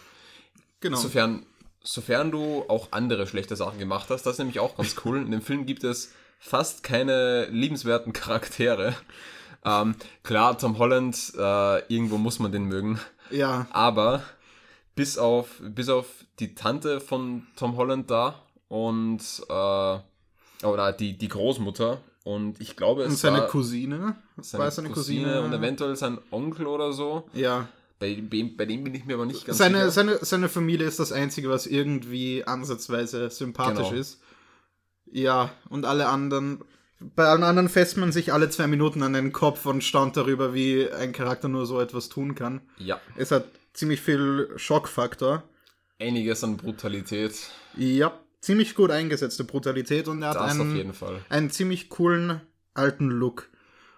Genau. 0.80 0.96
Sofern, 0.96 1.44
sofern 1.82 2.30
du 2.30 2.64
auch 2.68 2.88
andere 2.92 3.26
schlechte 3.26 3.56
Sachen 3.56 3.78
gemacht 3.78 4.08
hast, 4.10 4.24
das 4.24 4.34
ist 4.34 4.38
nämlich 4.38 4.60
auch 4.60 4.76
ganz 4.76 4.96
cool. 5.04 5.18
In 5.18 5.30
dem 5.30 5.42
Film 5.42 5.66
gibt 5.66 5.84
es 5.84 6.12
fast 6.38 6.82
keine 6.82 7.46
liebenswerten 7.46 8.12
Charaktere. 8.12 8.94
Ähm, 9.64 9.94
klar, 10.22 10.58
Tom 10.58 10.78
Holland, 10.78 11.32
äh, 11.36 11.92
irgendwo 11.92 12.18
muss 12.18 12.38
man 12.38 12.52
den 12.52 12.64
mögen. 12.64 13.00
Ja, 13.30 13.66
Aber 13.70 14.22
bis 14.94 15.18
auf, 15.18 15.60
bis 15.60 15.88
auf 15.88 16.06
die 16.38 16.54
Tante 16.54 17.00
von 17.00 17.46
Tom 17.56 17.76
Holland 17.76 18.10
da 18.10 18.43
und 18.68 19.20
äh, 19.48 19.98
oder 20.66 20.92
die, 20.92 21.16
die 21.18 21.28
Großmutter 21.28 22.00
und 22.24 22.60
ich 22.60 22.76
glaube 22.76 23.02
es 23.02 23.10
und 23.10 23.16
seine 23.18 23.38
war 23.40 23.46
Cousine. 23.48 24.16
seine 24.40 24.70
seine 24.70 24.88
Cousine, 24.90 25.24
Cousine? 25.24 25.42
und 25.42 25.52
eventuell 25.52 25.96
sein 25.96 26.18
Onkel 26.30 26.66
oder 26.66 26.92
so. 26.92 27.28
ja. 27.32 27.68
Bei, 28.00 28.12
dem- 28.14 28.56
bei 28.56 28.66
dem 28.66 28.82
bin 28.84 28.94
ich 28.94 29.04
mir 29.06 29.14
aber 29.14 29.24
nicht 29.24 29.46
ganz 29.46 29.56
Seine, 29.56 29.78
sicher. 29.78 29.90
seine, 29.92 30.18
seine 30.24 30.48
Familie 30.48 30.86
ist 30.86 30.98
das 30.98 31.12
Einzige, 31.12 31.48
was 31.48 31.66
irgendwie 31.66 32.44
ansatzweise 32.44 33.30
sympathisch 33.30 33.88
Genau. 33.88 34.00
ist. 34.00 34.20
Ja, 35.06 35.50
und 35.70 35.86
alle 35.86 36.08
anderen. 36.08 36.60
Bei 36.98 37.26
allen 37.26 37.44
anderen 37.44 37.68
fässt 37.68 37.96
man 37.96 38.10
sich 38.10 38.32
alle 38.32 38.50
zwei 38.50 38.66
Minuten 38.66 39.02
an 39.04 39.12
den 39.12 39.32
Kopf 39.32 39.64
und 39.66 39.84
staunt 39.84 40.16
darüber, 40.16 40.52
wie 40.54 40.90
ein 40.90 41.12
Charakter 41.12 41.48
nur 41.48 41.66
so 41.66 41.80
etwas 41.80 42.08
tun 42.08 42.34
kann. 42.34 42.62
Ja, 42.78 43.00
Es 43.16 43.30
hat 43.30 43.44
ziemlich 43.74 44.00
viel 44.00 44.50
Schockfaktor. 44.56 45.44
einiges 46.00 46.42
an 46.44 46.56
Brutalität. 46.56 47.34
Ja, 47.76 48.12
ziemlich 48.44 48.74
gut 48.74 48.90
eingesetzte 48.90 49.44
Brutalität 49.44 50.06
und 50.08 50.22
er 50.22 50.28
hat 50.30 50.36
Das 50.36 50.42
auf 50.54 50.60
einen, 50.60 50.76
jeden 50.76 50.92
Fall. 50.94 51.20
einen 51.28 51.50
ziemlich 51.50 51.88
coolen 51.88 52.40
alten 52.74 53.08
Look. 53.10 53.48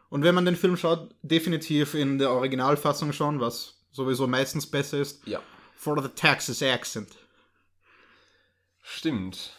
Und 0.09 0.23
wenn 0.23 0.35
man 0.35 0.45
den 0.45 0.57
Film 0.57 0.76
schaut, 0.76 1.15
definitiv 1.23 1.95
in 1.95 2.19
der 2.19 2.31
Originalfassung 2.31 3.12
schauen, 3.12 3.41
was 3.41 3.79
sowieso 3.91 4.26
meistens 4.26 4.67
besser 4.67 4.99
ist. 4.99 5.26
Ja, 5.26 5.41
For 5.76 6.00
the 6.03 6.09
Texas 6.09 6.62
Accent. 6.62 7.09
stimmt. 8.83 9.53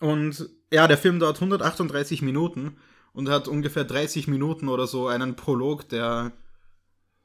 Und 0.00 0.48
ja, 0.72 0.86
der 0.86 0.98
Film 0.98 1.18
dauert 1.18 1.36
138 1.36 2.22
Minuten 2.22 2.76
und 3.12 3.28
hat 3.28 3.48
ungefähr 3.48 3.84
30 3.84 4.28
Minuten 4.28 4.68
oder 4.68 4.86
so 4.86 5.08
einen 5.08 5.34
Prolog, 5.36 5.88
der 5.88 6.32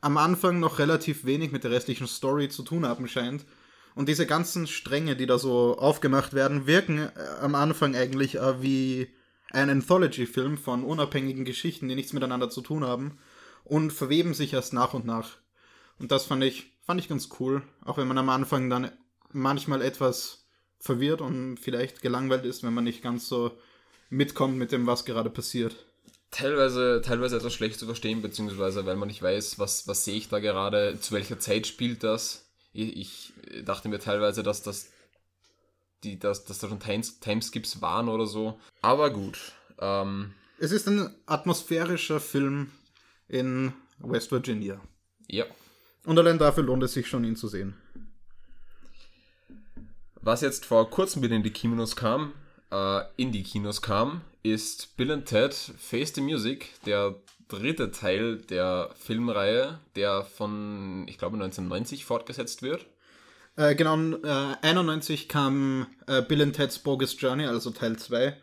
am 0.02 0.18
Anfang 0.18 0.60
noch 0.60 0.80
relativ 0.80 1.26
wenig 1.26 1.52
mit 1.52 1.64
der 1.64 1.72
restlichen 1.72 2.08
Story 2.08 2.50
zu 2.50 2.64
tun 2.64 2.86
haben 2.86 3.08
scheint. 3.08 3.46
Und 3.96 4.10
diese 4.10 4.26
ganzen 4.26 4.68
Stränge, 4.68 5.16
die 5.16 5.26
da 5.26 5.38
so 5.38 5.78
aufgemacht 5.78 6.34
werden, 6.34 6.66
wirken 6.66 7.00
äh, 7.00 7.12
am 7.42 7.56
Anfang 7.56 7.96
eigentlich 7.96 8.36
äh, 8.36 8.62
wie 8.62 9.14
ein 9.52 9.70
Anthology-Film 9.70 10.58
von 10.58 10.84
unabhängigen 10.84 11.46
Geschichten, 11.46 11.88
die 11.88 11.96
nichts 11.96 12.14
miteinander 12.14 12.50
zu 12.50 12.62
tun 12.62 12.84
haben 12.84 13.20
und 13.64 13.92
verweben 13.92 14.34
sich 14.34 14.54
erst 14.54 14.74
nach 14.74 14.94
und 14.94 15.06
nach. 15.06 15.38
Und 16.00 16.12
das 16.12 16.26
fand 16.26 16.44
ich, 16.44 16.74
fand 16.86 17.00
ich 17.00 17.08
ganz 17.08 17.30
cool, 17.40 17.62
auch 17.86 17.98
wenn 17.98 18.08
man 18.08 18.18
am 18.18 18.30
Anfang 18.30 18.70
dann 18.70 18.92
manchmal 19.32 19.82
etwas 19.82 20.48
verwirrt 20.80 21.22
und 21.22 21.58
vielleicht 21.58 22.02
gelangweilt 22.02 22.46
ist, 22.46 22.64
wenn 22.64 22.74
man 22.74 22.84
nicht 22.84 23.04
ganz 23.04 23.28
so 23.28 23.52
mitkommt 24.10 24.58
mit 24.58 24.72
dem, 24.72 24.88
was 24.88 25.06
gerade 25.06 25.30
passiert. 25.30 25.76
Teilweise, 26.32 27.02
teilweise 27.06 27.38
etwas 27.38 27.54
schlecht 27.54 27.80
zu 27.80 27.86
verstehen, 27.86 28.24
beziehungsweise 28.24 28.86
weil 28.86 28.96
man 28.96 29.08
nicht 29.08 29.22
weiß, 29.22 29.60
was, 29.60 29.88
was 29.88 30.04
sehe 30.04 30.16
ich 30.16 30.30
da 30.30 30.40
gerade, 30.40 31.00
zu 31.00 31.14
welcher 31.14 31.40
Zeit 31.40 31.68
spielt 31.68 32.04
das. 32.04 32.52
Ich, 32.74 32.98
ich 32.98 33.64
dachte 33.66 33.88
mir 33.88 34.00
teilweise, 34.00 34.44
dass 34.44 34.64
das 34.64 34.92
die, 36.04 36.20
dass, 36.20 36.46
dass 36.46 36.60
da 36.60 36.68
schon 36.68 36.80
Times, 36.80 37.20
Timeskips 37.20 37.82
waren 37.82 38.10
oder 38.10 38.26
so. 38.26 38.60
Aber 38.82 39.12
gut. 39.12 39.54
Ähm, 39.80 40.34
es 40.60 40.72
ist 40.72 40.88
ein 40.88 41.16
atmosphärischer 41.26 42.20
Film 42.20 42.72
in 43.28 43.74
West 44.00 44.32
Virginia. 44.32 44.82
Ja. 45.28 45.46
Und 46.06 46.20
allein 46.20 46.38
dafür 46.38 46.64
lohnt 46.64 46.84
es 46.84 46.94
sich 46.94 47.08
schon, 47.08 47.24
ihn 47.24 47.36
zu 47.36 47.48
sehen. 47.48 47.76
Was 50.22 50.42
jetzt 50.42 50.66
vor 50.66 50.90
kurzem 50.90 51.22
wieder 51.22 51.36
in 51.36 51.44
die 51.44 51.52
Kinos 51.52 51.96
kam, 51.96 52.34
äh, 52.72 53.02
in 53.18 53.32
die 53.32 53.44
Kinos 53.44 53.82
kam, 53.82 54.22
ist 54.42 54.96
Bill 54.98 55.12
and 55.12 55.26
Ted 55.26 55.54
Face 55.54 56.14
the 56.14 56.22
Music, 56.22 56.70
der 56.86 57.16
dritte 57.48 57.92
Teil 57.92 58.38
der 58.38 58.90
Filmreihe, 58.98 59.80
der 59.96 60.24
von, 60.24 61.06
ich 61.08 61.18
glaube, 61.18 61.36
1990 61.36 62.06
fortgesetzt 62.06 62.62
wird. 62.62 62.86
Äh, 63.56 63.76
genau, 63.76 63.96
äh, 63.98 64.56
91 64.62 65.30
kam 65.30 65.88
äh, 66.08 66.22
Bill 66.22 66.42
and 66.42 66.56
Ted's 66.56 66.80
Bogus 66.80 67.20
Journey, 67.20 67.46
also 67.46 67.70
Teil 67.70 67.98
2. 67.98 68.36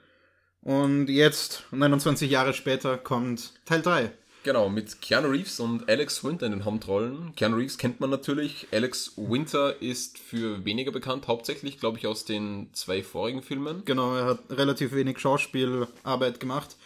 Und 0.62 1.08
jetzt, 1.08 1.64
29 1.72 2.30
Jahre 2.30 2.52
später, 2.52 2.96
kommt 2.98 3.52
Teil 3.64 3.82
3. 3.82 4.12
Genau, 4.42 4.70
mit 4.70 5.02
Keanu 5.02 5.28
Reeves 5.28 5.60
und 5.60 5.88
Alex 5.88 6.24
Winter 6.24 6.46
in 6.46 6.52
den 6.52 6.64
Hauptrollen. 6.64 7.34
Keanu 7.36 7.56
Reeves 7.56 7.76
kennt 7.76 8.00
man 8.00 8.08
natürlich. 8.08 8.68
Alex 8.72 9.12
Winter 9.16 9.82
ist 9.82 10.18
für 10.18 10.64
weniger 10.64 10.92
bekannt, 10.92 11.28
hauptsächlich, 11.28 11.78
glaube 11.78 11.98
ich, 11.98 12.06
aus 12.06 12.24
den 12.24 12.70
zwei 12.72 13.02
vorigen 13.02 13.42
Filmen. 13.42 13.82
Genau, 13.84 14.14
er 14.16 14.24
hat 14.24 14.38
relativ 14.48 14.92
wenig 14.92 15.18
Schauspielarbeit 15.18 16.40
gemacht 16.40 16.76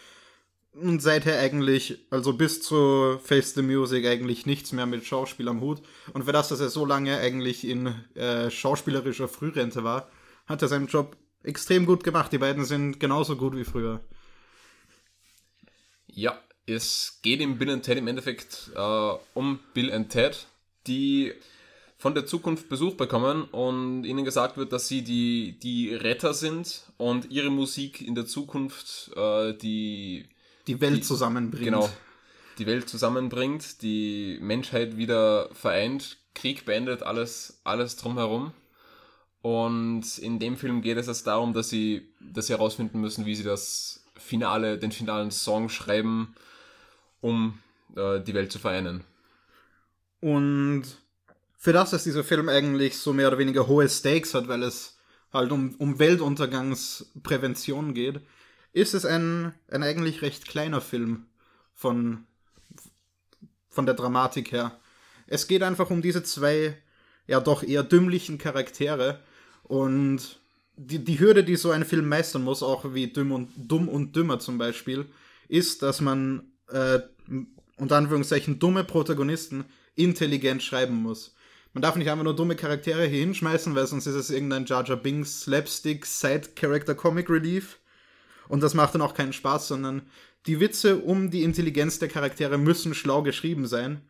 und 0.81 1.01
seither 1.01 1.39
eigentlich, 1.39 1.99
also 2.09 2.33
bis 2.33 2.61
zu 2.61 3.19
Face 3.23 3.53
the 3.53 3.61
Music, 3.61 4.05
eigentlich 4.05 4.45
nichts 4.45 4.71
mehr 4.71 4.85
mit 4.85 5.05
Schauspiel 5.05 5.47
am 5.47 5.61
Hut. 5.61 5.81
Und 6.13 6.25
für 6.25 6.31
das, 6.31 6.49
dass 6.49 6.59
er 6.59 6.69
so 6.69 6.85
lange 6.85 7.17
eigentlich 7.17 7.65
in 7.65 7.87
äh, 8.15 8.51
schauspielerischer 8.51 9.27
Frührente 9.27 9.83
war, 9.83 10.09
hat 10.45 10.61
er 10.61 10.67
seinen 10.67 10.87
Job 10.87 11.15
extrem 11.43 11.85
gut 11.85 12.03
gemacht. 12.03 12.31
Die 12.31 12.37
beiden 12.37 12.65
sind 12.65 12.99
genauso 12.99 13.35
gut 13.35 13.55
wie 13.55 13.63
früher. 13.63 14.01
Ja, 16.07 16.39
es 16.65 17.19
geht 17.21 17.41
im 17.41 17.57
Bill 17.57 17.69
and 17.69 17.83
Ted 17.83 17.97
im 17.97 18.07
Endeffekt 18.07 18.71
äh, 18.75 19.13
um 19.33 19.59
Bill 19.73 19.91
and 19.91 20.09
Ted, 20.09 20.47
die 20.87 21.33
von 21.97 22.13
der 22.13 22.25
Zukunft 22.25 22.69
Besuch 22.69 22.95
bekommen 22.95 23.45
und 23.45 24.03
ihnen 24.03 24.25
gesagt 24.25 24.57
wird, 24.57 24.73
dass 24.73 24.87
sie 24.87 25.03
die, 25.03 25.57
die 25.59 25.93
Retter 25.93 26.33
sind 26.33 26.83
und 26.97 27.31
ihre 27.31 27.49
Musik 27.49 28.01
in 28.01 28.15
der 28.15 28.25
Zukunft 28.25 29.11
äh, 29.15 29.53
die 29.53 30.25
die 30.67 30.81
Welt 30.81 30.97
die, 30.97 31.01
zusammenbringt. 31.01 31.65
Genau. 31.65 31.89
Die 32.57 32.65
Welt 32.65 32.87
zusammenbringt, 32.87 33.81
die 33.81 34.37
Menschheit 34.41 34.95
wieder 34.97 35.49
vereint, 35.53 36.17
Krieg 36.33 36.65
beendet, 36.65 37.03
alles, 37.03 37.59
alles 37.63 37.97
drumherum. 37.97 38.53
Und 39.41 40.17
in 40.17 40.39
dem 40.39 40.57
Film 40.57 40.81
geht 40.81 40.97
es 40.97 41.07
jetzt 41.07 41.27
darum, 41.27 41.53
dass 41.53 41.69
sie, 41.69 42.09
dass 42.19 42.47
sie 42.47 42.53
herausfinden 42.53 42.99
müssen, 43.01 43.25
wie 43.25 43.35
sie 43.35 43.43
das 43.43 44.03
Finale, 44.15 44.77
den 44.77 44.91
finalen 44.91 45.31
Song 45.31 45.69
schreiben, 45.69 46.33
um 47.21 47.59
äh, 47.95 48.21
die 48.21 48.33
Welt 48.33 48.51
zu 48.51 48.59
vereinen. 48.59 49.03
Und 50.21 50.83
für 51.57 51.73
das, 51.73 51.91
dass 51.91 52.03
dieser 52.03 52.23
Film 52.23 52.49
eigentlich 52.49 52.97
so 52.97 53.13
mehr 53.13 53.27
oder 53.27 53.37
weniger 53.37 53.67
hohe 53.67 53.87
Stakes 53.89 54.33
hat, 54.33 54.47
weil 54.47 54.63
es 54.63 54.97
halt 55.31 55.51
um, 55.51 55.75
um 55.75 55.99
Weltuntergangsprävention 55.99 57.93
geht, 57.93 58.21
ist 58.75 58.93
es 58.93 59.05
ein, 59.05 59.53
ein 59.69 59.83
eigentlich 59.83 60.21
recht 60.21 60.47
kleiner 60.49 60.81
Film 60.81 61.27
von, 61.73 62.25
von 63.69 63.85
der 63.85 63.95
Dramatik 63.95 64.51
her. 64.51 64.77
Es 65.27 65.47
geht 65.47 65.63
einfach 65.63 65.89
um 65.89 66.01
diese 66.01 66.23
zwei, 66.23 66.77
ja 67.25 67.39
doch 67.39 67.63
eher 67.63 67.83
dümmlichen 67.83 68.37
Charaktere 68.37 69.21
und 69.63 70.41
die, 70.75 70.99
die 70.99 71.19
Hürde, 71.21 71.45
die 71.45 71.55
so 71.55 71.71
ein 71.71 71.85
Film 71.85 72.09
meistern 72.09 72.43
muss, 72.43 72.61
auch 72.61 72.93
wie 72.93 73.07
Dumm 73.07 73.31
und, 73.31 73.49
Dumm 73.55 73.87
und 73.87 74.13
Dümmer 74.13 74.39
zum 74.39 74.57
Beispiel, 74.57 75.05
ist, 75.47 75.81
dass 75.81 76.01
man 76.01 76.43
äh, 76.67 76.99
unter 77.77 77.95
Anführungszeichen 77.95 78.59
dumme 78.59 78.83
Protagonisten 78.83 79.63
intelligent 79.95 80.61
schreiben 80.61 80.95
muss. 80.95 81.33
Man 81.71 81.81
darf 81.81 81.95
nicht 81.95 82.09
einfach 82.09 82.25
nur 82.25 82.35
dumme 82.35 82.57
Charaktere 82.57 83.05
hier 83.05 83.21
hinschmeißen, 83.21 83.73
weil 83.73 83.87
sonst 83.87 84.05
ist 84.05 84.15
es 84.15 84.29
irgendein 84.29 84.65
Jar 84.65 84.85
Jar 84.85 84.97
Binks 84.97 85.43
Slapstick 85.43 86.05
Side 86.05 86.49
Character 86.55 86.93
Comic 86.93 87.29
Relief. 87.29 87.79
Und 88.47 88.61
das 88.61 88.73
macht 88.73 88.95
dann 88.95 89.01
auch 89.01 89.13
keinen 89.13 89.33
Spaß, 89.33 89.67
sondern 89.67 90.03
die 90.45 90.59
Witze 90.59 90.97
um 90.97 91.31
die 91.31 91.43
Intelligenz 91.43 91.99
der 91.99 92.09
Charaktere 92.09 92.57
müssen 92.57 92.93
schlau 92.93 93.23
geschrieben 93.23 93.67
sein. 93.67 94.01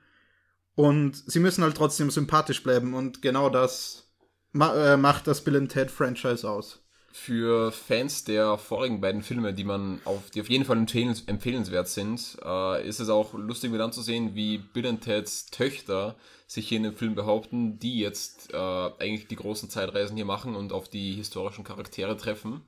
Und 0.75 1.15
sie 1.25 1.39
müssen 1.39 1.63
halt 1.63 1.77
trotzdem 1.77 2.11
sympathisch 2.11 2.61
bleiben. 2.61 2.93
Und 2.93 3.21
genau 3.21 3.49
das 3.49 4.11
ma 4.51 4.93
äh, 4.93 4.97
macht 4.97 5.27
das 5.27 5.43
Bill 5.43 5.67
Ted 5.67 5.89
Franchise 5.89 6.49
aus. 6.49 6.81
Für 7.11 7.71
Fans 7.71 8.25
der 8.25 8.57
vorigen 8.57 8.99
beiden 8.99 9.23
Filme, 9.23 9.53
die 9.53 9.63
man 9.63 10.01
auf, 10.03 10.29
die 10.31 10.41
auf 10.41 10.49
jeden 10.49 10.65
Fall 10.65 10.77
empfehlens 10.77 11.23
empfehlenswert 11.27 11.87
sind, 11.87 12.37
äh, 12.43 12.85
ist 12.85 12.99
es 12.99 13.07
auch 13.07 13.33
lustig 13.33 13.71
mit 13.71 13.79
anzusehen, 13.79 14.35
wie 14.35 14.57
Bill 14.57 14.97
Teds 14.97 15.45
Töchter 15.45 16.17
sich 16.45 16.67
hier 16.67 16.77
in 16.77 16.83
dem 16.83 16.95
Film 16.95 17.15
behaupten, 17.15 17.79
die 17.79 17.99
jetzt 17.99 18.53
äh, 18.53 18.57
eigentlich 18.57 19.27
die 19.27 19.37
großen 19.37 19.69
Zeitreisen 19.69 20.17
hier 20.17 20.25
machen 20.25 20.55
und 20.55 20.73
auf 20.73 20.89
die 20.89 21.13
historischen 21.13 21.63
Charaktere 21.63 22.17
treffen. 22.17 22.61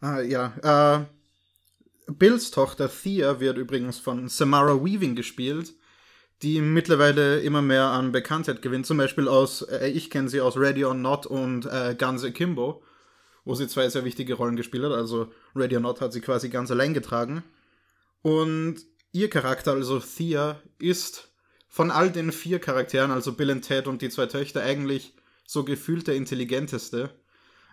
Ah, 0.00 0.20
ja. 0.20 0.54
Äh, 0.62 1.04
Bills 2.12 2.50
Tochter 2.50 2.90
Thea 2.90 3.38
wird 3.40 3.58
übrigens 3.58 3.98
von 3.98 4.28
Samara 4.28 4.82
Weaving 4.82 5.14
gespielt, 5.14 5.74
die 6.42 6.60
mittlerweile 6.60 7.40
immer 7.40 7.62
mehr 7.62 7.84
an 7.84 8.12
Bekanntheit 8.12 8.62
gewinnt. 8.62 8.86
Zum 8.86 8.96
Beispiel 8.96 9.28
aus, 9.28 9.62
äh, 9.62 9.88
ich 9.88 10.10
kenne 10.10 10.28
sie 10.28 10.40
aus 10.40 10.56
Ready 10.56 10.84
or 10.84 10.94
Not 10.94 11.26
und 11.26 11.66
äh, 11.66 11.94
Guns 11.98 12.24
Akimbo, 12.24 12.82
wo 13.44 13.54
sie 13.54 13.68
zwei 13.68 13.88
sehr 13.90 14.04
wichtige 14.04 14.34
Rollen 14.34 14.56
gespielt 14.56 14.84
hat. 14.84 14.92
Also 14.92 15.30
Ready 15.54 15.76
or 15.76 15.82
Not 15.82 16.00
hat 16.00 16.12
sie 16.12 16.20
quasi 16.20 16.48
ganz 16.48 16.70
allein 16.70 16.94
getragen. 16.94 17.42
Und 18.22 18.76
ihr 19.12 19.28
Charakter, 19.28 19.72
also 19.72 20.00
Thea, 20.00 20.60
ist 20.78 21.30
von 21.68 21.90
all 21.90 22.10
den 22.10 22.32
vier 22.32 22.58
Charakteren, 22.58 23.10
also 23.10 23.32
Bill 23.32 23.50
und 23.50 23.62
Ted 23.62 23.86
und 23.86 24.02
die 24.02 24.08
zwei 24.08 24.26
Töchter, 24.26 24.62
eigentlich 24.62 25.14
so 25.46 25.64
gefühlt 25.64 26.06
der 26.06 26.16
intelligenteste. 26.16 27.10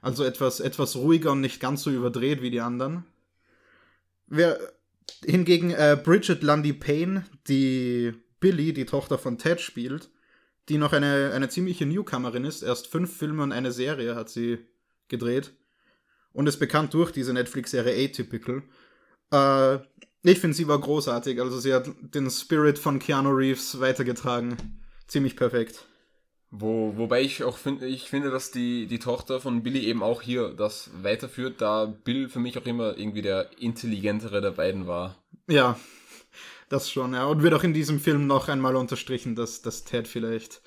Also 0.08 0.24
etwas, 0.24 0.62
etwas 0.62 0.96
ruhiger 0.96 1.34
und 1.34 1.42
nicht 1.42 1.60
ganz 1.60 1.84
so 1.84 1.92
überdreht 1.92 2.42
wie 2.42 2.50
die 2.50 2.62
anderen. 2.62 3.04
Wer, 4.28 4.58
hingegen 5.26 5.72
äh, 5.72 6.00
Bridget 6.02 6.44
Lundy 6.44 6.72
Payne, 6.72 7.26
die 7.50 8.14
Billy, 8.40 8.72
die 8.72 8.86
Tochter 8.86 9.18
von 9.18 9.38
Ted, 9.38 9.60
spielt, 9.60 10.10
die 10.70 10.78
noch 10.78 10.94
eine, 10.94 11.34
eine 11.34 11.50
ziemliche 11.50 11.86
Newcomerin 11.86 12.46
ist. 12.46 12.64
Erst 12.64 12.88
fünf 12.88 13.18
Filme 13.18 13.44
und 13.44 13.52
eine 13.52 13.74
Serie 13.74 14.16
hat 14.16 14.30
sie 14.30 14.60
gedreht. 15.10 15.52
Und 16.32 16.48
ist 16.48 16.60
bekannt 16.60 16.94
durch 16.94 17.12
diese 17.12 17.34
Netflix-Serie 17.34 18.06
Atypical. 18.06 18.64
Äh, 19.34 19.80
ich 20.24 20.40
finde, 20.40 20.56
sie 20.56 20.70
war 20.70 20.80
großartig. 20.80 21.42
Also 21.42 21.60
sie 21.60 21.74
hat 21.74 21.90
den 22.00 22.30
Spirit 22.30 22.80
von 22.80 23.00
Keanu 23.00 23.32
Reeves 23.32 23.82
weitergetragen. 23.82 24.56
Ziemlich 25.06 25.36
perfekt. 25.36 25.86
Wo, 26.50 26.96
wobei 26.96 27.22
ich 27.22 27.44
auch 27.44 27.58
finde, 27.58 27.88
ich 27.88 28.10
finde, 28.10 28.32
dass 28.32 28.51
die, 28.51 28.88
die 28.88 29.00
Tochter 29.00 29.42
von 29.42 29.63
Billy 29.63 29.86
eben 29.86 30.01
auch 30.01 30.22
hier 30.22 30.50
das 30.50 30.89
weiterführt, 31.04 31.60
da 31.62 31.86
Bill 31.86 32.30
für 32.30 32.39
mich 32.39 32.58
auch 32.58 32.66
immer 32.66 32.98
irgendwie 32.98 33.22
der 33.22 33.50
intelligentere 33.60 34.39
der 34.39 34.51
beiden 34.51 34.88
war. 34.88 35.22
Ja, 35.50 35.77
das 36.70 36.89
schon, 36.89 37.13
ja. 37.13 37.25
Und 37.25 37.44
wird 37.44 37.54
auch 37.54 37.63
in 37.63 37.74
diesem 37.74 38.00
Film 38.00 38.27
noch 38.27 38.48
einmal 38.48 38.77
unterstrichen, 38.77 39.36
dass, 39.36 39.62
dass 39.62 39.84
Ted 39.84 40.08
vielleicht 40.08 40.62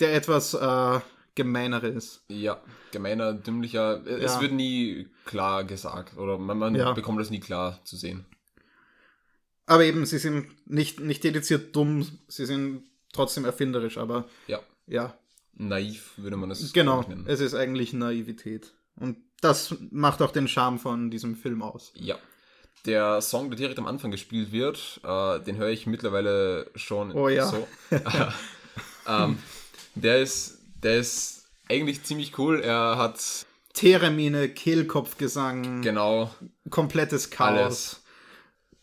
der 0.00 0.14
etwas 0.14 0.54
äh, 0.54 1.00
gemeinere 1.36 1.88
ist. 1.88 2.24
Ja, 2.28 2.60
gemeiner, 2.90 3.34
dümmlicher. 3.34 4.04
Es 4.06 4.34
ja. 4.34 4.40
wird 4.40 4.52
nie 4.52 5.08
klar 5.24 5.64
gesagt 5.64 6.16
oder 6.16 6.38
man, 6.38 6.58
man 6.58 6.74
ja. 6.74 6.92
bekommt 6.92 7.20
das 7.20 7.30
nie 7.30 7.40
klar 7.40 7.80
zu 7.84 7.96
sehen. 7.96 8.26
Aber 9.66 9.84
eben, 9.84 10.06
sie 10.06 10.18
sind 10.18 10.48
nicht, 10.66 11.00
nicht 11.00 11.22
dediziert 11.24 11.74
dumm, 11.74 12.06
sie 12.28 12.46
sind 12.46 12.84
trotzdem 13.16 13.44
erfinderisch, 13.44 13.98
aber 13.98 14.24
ja. 14.46 14.60
ja. 14.86 15.14
Naiv 15.54 16.12
würde 16.16 16.36
man 16.36 16.50
es 16.50 16.72
genau, 16.72 17.02
nennen. 17.02 17.22
Genau, 17.22 17.30
es 17.32 17.40
ist 17.40 17.54
eigentlich 17.54 17.92
Naivität. 17.92 18.74
Und 18.96 19.16
das 19.40 19.74
macht 19.90 20.22
auch 20.22 20.30
den 20.30 20.48
Charme 20.48 20.78
von 20.78 21.10
diesem 21.10 21.34
Film 21.34 21.62
aus. 21.62 21.92
Ja. 21.94 22.16
der 22.84 23.20
Song, 23.20 23.50
der 23.50 23.56
direkt 23.56 23.78
am 23.78 23.86
Anfang 23.86 24.10
gespielt 24.10 24.52
wird, 24.52 25.00
äh, 25.02 25.40
den 25.40 25.56
höre 25.56 25.70
ich 25.70 25.86
mittlerweile 25.86 26.70
schon 26.74 27.12
Oh 27.12 27.28
ja. 27.28 27.46
so. 27.46 27.66
ähm, 29.08 29.38
der 29.94 30.20
ist, 30.20 30.58
der 30.82 30.98
ist 30.98 31.46
eigentlich 31.68 32.04
ziemlich 32.04 32.38
cool. 32.38 32.60
Er 32.60 32.96
hat 32.96 33.46
Teremine, 33.72 34.48
Kehlkopfgesang, 34.48 35.82
genau 35.82 36.30
komplettes 36.70 37.30
Chaos. 37.30 37.58
Alles. 37.58 38.02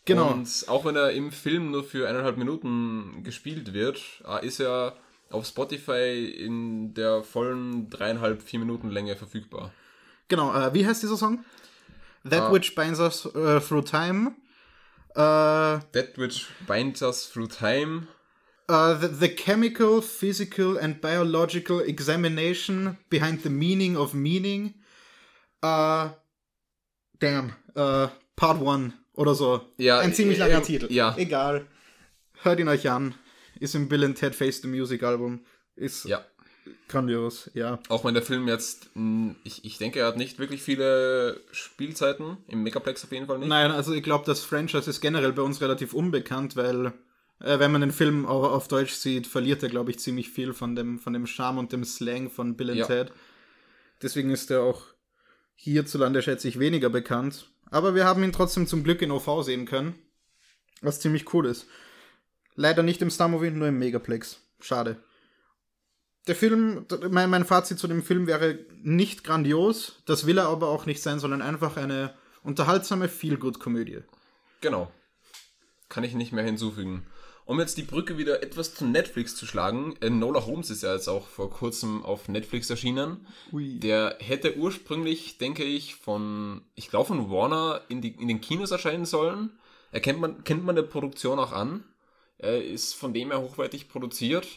Genau. 0.04 0.32
Und 0.32 0.64
auch 0.68 0.84
wenn 0.84 0.96
er 0.96 1.12
im 1.12 1.32
Film 1.32 1.70
nur 1.70 1.84
für 1.84 2.08
eineinhalb 2.08 2.36
Minuten 2.36 3.22
gespielt 3.22 3.72
wird, 3.72 4.00
äh, 4.26 4.46
ist 4.46 4.60
er 4.60 4.96
auf 5.30 5.46
Spotify 5.46 6.24
in 6.26 6.94
der 6.94 7.22
vollen 7.22 7.88
dreieinhalb, 7.90 8.42
vier 8.42 8.58
Minuten 8.58 8.90
Länge 8.90 9.16
verfügbar. 9.16 9.72
Genau, 10.28 10.54
äh, 10.54 10.72
wie 10.74 10.86
heißt 10.86 11.02
dieser 11.02 11.16
Song? 11.16 11.44
That 12.28 12.42
Ah. 12.42 12.52
Which 12.52 12.74
Binds 12.74 13.00
Us 13.00 13.26
äh, 13.34 13.60
Through 13.60 13.84
Time. 13.84 14.34
Äh, 15.14 15.78
That 15.92 16.16
which 16.16 16.48
binds 16.66 17.02
us 17.02 17.30
through 17.30 17.48
time. 17.48 18.08
Uh, 18.68 18.94
the, 18.94 19.08
the 19.08 19.28
chemical, 19.28 20.00
physical, 20.00 20.76
and 20.76 21.00
biological 21.00 21.80
examination 21.80 22.98
behind 23.10 23.42
the 23.42 23.50
meaning 23.50 23.96
of 23.96 24.14
meaning. 24.14 24.74
Uh, 25.62 26.08
damn. 27.20 27.52
Uh, 27.76 28.08
Part 28.36 28.58
1 28.58 28.94
oder 29.14 29.34
so. 29.34 29.60
Ja, 29.78 29.98
Ein 30.00 30.12
ziemlich 30.14 30.38
äh, 30.38 30.40
langer 30.40 30.58
äh, 30.58 30.62
Titel. 30.62 30.92
ja. 30.92 31.14
Egal. 31.16 31.66
Hört 32.42 32.60
ihn 32.60 32.68
euch 32.68 32.88
an. 32.90 33.14
Ist 33.60 33.74
im 33.74 33.88
Bill 33.88 34.04
and 34.04 34.18
Ted 34.18 34.34
Face 34.34 34.60
the 34.60 34.68
Music 34.68 35.02
Album. 35.02 35.40
Ist 35.76 36.04
Ja. 36.04 36.24
grandios, 36.88 37.50
ja. 37.54 37.78
Auch 37.88 38.04
wenn 38.04 38.14
der 38.14 38.22
Film 38.22 38.48
jetzt, 38.48 38.90
mh, 38.94 39.34
ich, 39.44 39.64
ich 39.64 39.78
denke, 39.78 40.00
er 40.00 40.06
hat 40.08 40.16
nicht 40.16 40.38
wirklich 40.38 40.62
viele 40.62 41.40
Spielzeiten. 41.52 42.38
Im 42.48 42.62
Megaplex 42.62 43.04
auf 43.04 43.12
jeden 43.12 43.26
Fall 43.26 43.38
nicht. 43.38 43.48
Nein, 43.48 43.70
also 43.70 43.92
ich 43.92 44.02
glaube, 44.02 44.24
das 44.26 44.40
Franchise 44.42 44.88
ist 44.90 45.00
generell 45.00 45.32
bei 45.32 45.42
uns 45.42 45.60
relativ 45.60 45.94
unbekannt, 45.94 46.56
weil 46.56 46.92
äh, 47.40 47.58
wenn 47.58 47.70
man 47.72 47.80
den 47.80 47.92
Film 47.92 48.26
au- 48.26 48.46
auf 48.48 48.68
Deutsch 48.68 48.92
sieht, 48.92 49.26
verliert 49.26 49.62
er, 49.62 49.68
glaube 49.68 49.90
ich, 49.90 49.98
ziemlich 49.98 50.30
viel 50.30 50.52
von 50.52 50.74
dem, 50.74 50.98
von 50.98 51.12
dem 51.12 51.26
Charme 51.26 51.58
und 51.58 51.72
dem 51.72 51.84
Slang 51.84 52.30
von 52.30 52.56
Bill 52.56 52.70
and 52.70 52.78
Ja. 52.80 52.86
Ted. 52.86 53.12
Deswegen 54.02 54.30
ist 54.30 54.50
er 54.50 54.62
auch 54.62 54.82
hierzulande, 55.54 56.20
schätze 56.22 56.48
ich, 56.48 56.58
weniger 56.58 56.90
bekannt. 56.90 57.50
Aber 57.74 57.96
wir 57.96 58.04
haben 58.04 58.22
ihn 58.22 58.30
trotzdem 58.30 58.68
zum 58.68 58.84
Glück 58.84 59.02
in 59.02 59.10
OV 59.10 59.42
sehen 59.42 59.66
können. 59.66 59.96
Was 60.80 61.00
ziemlich 61.00 61.34
cool 61.34 61.44
ist. 61.44 61.66
Leider 62.54 62.84
nicht 62.84 63.02
im 63.02 63.10
Star 63.10 63.26
Movie, 63.26 63.50
nur 63.50 63.66
im 63.66 63.80
Megaplex. 63.80 64.38
Schade. 64.60 65.02
Der 66.28 66.36
Film, 66.36 66.86
mein, 67.10 67.30
mein 67.30 67.44
Fazit 67.44 67.80
zu 67.80 67.88
dem 67.88 68.04
Film 68.04 68.28
wäre 68.28 68.60
nicht 68.84 69.24
grandios. 69.24 70.04
Das 70.06 70.24
will 70.24 70.38
er 70.38 70.50
aber 70.50 70.68
auch 70.68 70.86
nicht 70.86 71.02
sein, 71.02 71.18
sondern 71.18 71.42
einfach 71.42 71.76
eine 71.76 72.14
unterhaltsame 72.44 73.08
Feel-Good-Komödie. 73.08 74.02
Genau. 74.60 74.92
Kann 75.88 76.04
ich 76.04 76.14
nicht 76.14 76.32
mehr 76.32 76.44
hinzufügen. 76.44 77.04
Um 77.46 77.60
jetzt 77.60 77.76
die 77.76 77.82
Brücke 77.82 78.16
wieder 78.16 78.42
etwas 78.42 78.74
zu 78.74 78.86
Netflix 78.86 79.36
zu 79.36 79.44
schlagen, 79.46 79.96
Enola 80.00 80.46
Holmes 80.46 80.70
ist 80.70 80.82
ja 80.82 80.94
jetzt 80.94 81.08
auch 81.08 81.26
vor 81.28 81.50
kurzem 81.50 82.02
auf 82.02 82.28
Netflix 82.28 82.70
erschienen. 82.70 83.26
Ui. 83.52 83.78
Der 83.80 84.16
hätte 84.20 84.56
ursprünglich, 84.56 85.36
denke 85.36 85.62
ich, 85.62 85.96
von, 85.96 86.62
ich 86.74 86.88
glaube 86.88 87.08
von 87.08 87.30
Warner 87.30 87.82
in, 87.88 88.00
die, 88.00 88.12
in 88.12 88.28
den 88.28 88.40
Kinos 88.40 88.70
erscheinen 88.70 89.04
sollen. 89.04 89.50
Er 89.92 90.00
kennt 90.00 90.20
man, 90.20 90.42
kennt 90.44 90.64
man 90.64 90.74
der 90.74 90.82
Produktion 90.84 91.38
auch 91.38 91.52
an. 91.52 91.84
Er 92.38 92.64
ist 92.64 92.94
von 92.94 93.12
dem 93.12 93.30
her 93.30 93.42
hochwertig 93.42 93.88
produziert. 93.88 94.48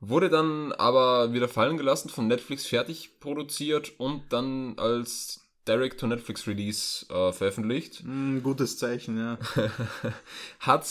Wurde 0.00 0.28
dann 0.28 0.72
aber 0.72 1.32
wieder 1.32 1.48
fallen 1.48 1.76
gelassen, 1.76 2.08
von 2.08 2.26
Netflix 2.26 2.66
fertig 2.66 3.20
produziert 3.20 3.92
und 3.98 4.24
dann 4.32 4.76
als 4.76 5.44
Direct-to-Netflix-Release 5.66 7.06
äh, 7.08 7.32
veröffentlicht 7.32 8.02
Ein 8.04 8.42
gutes 8.42 8.76
Zeichen, 8.76 9.16
ja. 9.16 9.38
hat 10.58 10.84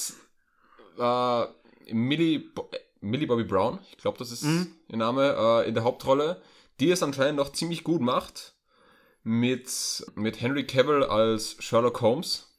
äh, 0.98 1.94
Millie, 1.94 2.40
Bo 2.40 2.70
äh, 2.72 2.80
Millie 3.02 3.28
Bobby 3.28 3.44
Brown, 3.44 3.80
ich 3.92 3.98
glaube, 3.98 4.18
das 4.18 4.32
ist 4.32 4.44
ihr 4.44 4.98
Name, 4.98 5.36
äh, 5.38 5.68
in 5.68 5.74
der 5.74 5.84
Hauptrolle, 5.84 6.42
die 6.80 6.90
es 6.92 7.04
anscheinend 7.04 7.36
noch 7.38 7.52
ziemlich 7.52 7.84
gut 7.84 8.02
macht. 8.02 8.54
Mit, 9.26 10.06
mit 10.16 10.42
Henry 10.42 10.66
Cavill 10.68 11.04
als 11.04 11.56
Sherlock 11.60 12.02
Holmes. 12.02 12.50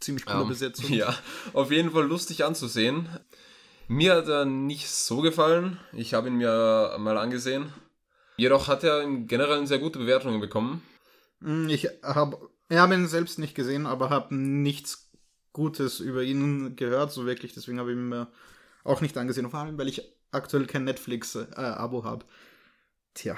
Ziemlich 0.00 0.26
coole 0.26 0.42
Ähm, 0.42 0.48
Besetzung. 0.48 0.86
Ja, 0.92 1.14
auf 1.52 1.70
jeden 1.70 1.92
Fall 1.92 2.04
lustig 2.04 2.44
anzusehen. 2.44 3.08
Mir 3.86 4.16
hat 4.16 4.26
er 4.28 4.44
nicht 4.44 4.88
so 4.90 5.20
gefallen. 5.20 5.78
Ich 5.92 6.14
habe 6.14 6.26
ihn 6.28 6.36
mir 6.36 6.96
mal 6.98 7.16
angesehen. 7.16 7.72
Jedoch 8.36 8.66
hat 8.66 8.82
er 8.82 9.02
im 9.02 9.28
Generellen 9.28 9.68
sehr 9.68 9.78
gute 9.78 10.00
Bewertungen 10.00 10.40
bekommen. 10.40 10.82
Mm, 11.40 11.68
Ich 11.68 11.88
habe 12.02 12.50
ich 12.68 12.78
hab 12.78 12.90
ihn 12.90 13.06
selbst 13.06 13.38
nicht 13.38 13.54
gesehen, 13.54 13.86
aber 13.86 14.10
habe 14.10 14.34
nichts 14.34 15.11
Gutes 15.52 16.00
über 16.00 16.22
ihn 16.22 16.76
gehört, 16.76 17.12
so 17.12 17.26
wirklich. 17.26 17.52
Deswegen 17.54 17.78
habe 17.78 17.92
ich 17.92 17.96
ihn 17.96 18.08
mir 18.08 18.28
auch 18.84 19.00
nicht 19.00 19.16
angesehen. 19.16 19.50
Vor 19.50 19.60
allem, 19.60 19.78
weil 19.78 19.88
ich 19.88 20.02
aktuell 20.30 20.66
kein 20.66 20.84
Netflix-Abo 20.84 22.04
habe. 22.04 22.24
Tja. 23.14 23.36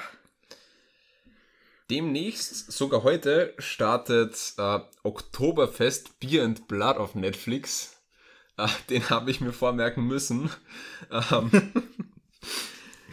Demnächst, 1.90 2.72
sogar 2.72 3.02
heute, 3.02 3.52
startet 3.58 4.54
äh, 4.56 4.80
Oktoberfest 5.02 6.18
Beer 6.18 6.44
and 6.44 6.66
Blood 6.66 6.96
auf 6.96 7.14
Netflix. 7.14 8.00
Äh, 8.56 8.68
den 8.88 9.10
habe 9.10 9.30
ich 9.30 9.40
mir 9.40 9.52
vormerken 9.52 10.06
müssen. 10.06 10.50
Ähm, 11.10 11.50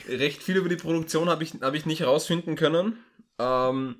recht 0.07 0.41
viel 0.41 0.55
über 0.55 0.69
die 0.69 0.77
Produktion 0.77 1.29
habe 1.29 1.43
ich, 1.43 1.55
hab 1.61 1.73
ich 1.73 1.85
nicht 1.85 1.99
herausfinden 1.99 2.55
können. 2.55 2.97
Ähm, 3.39 3.97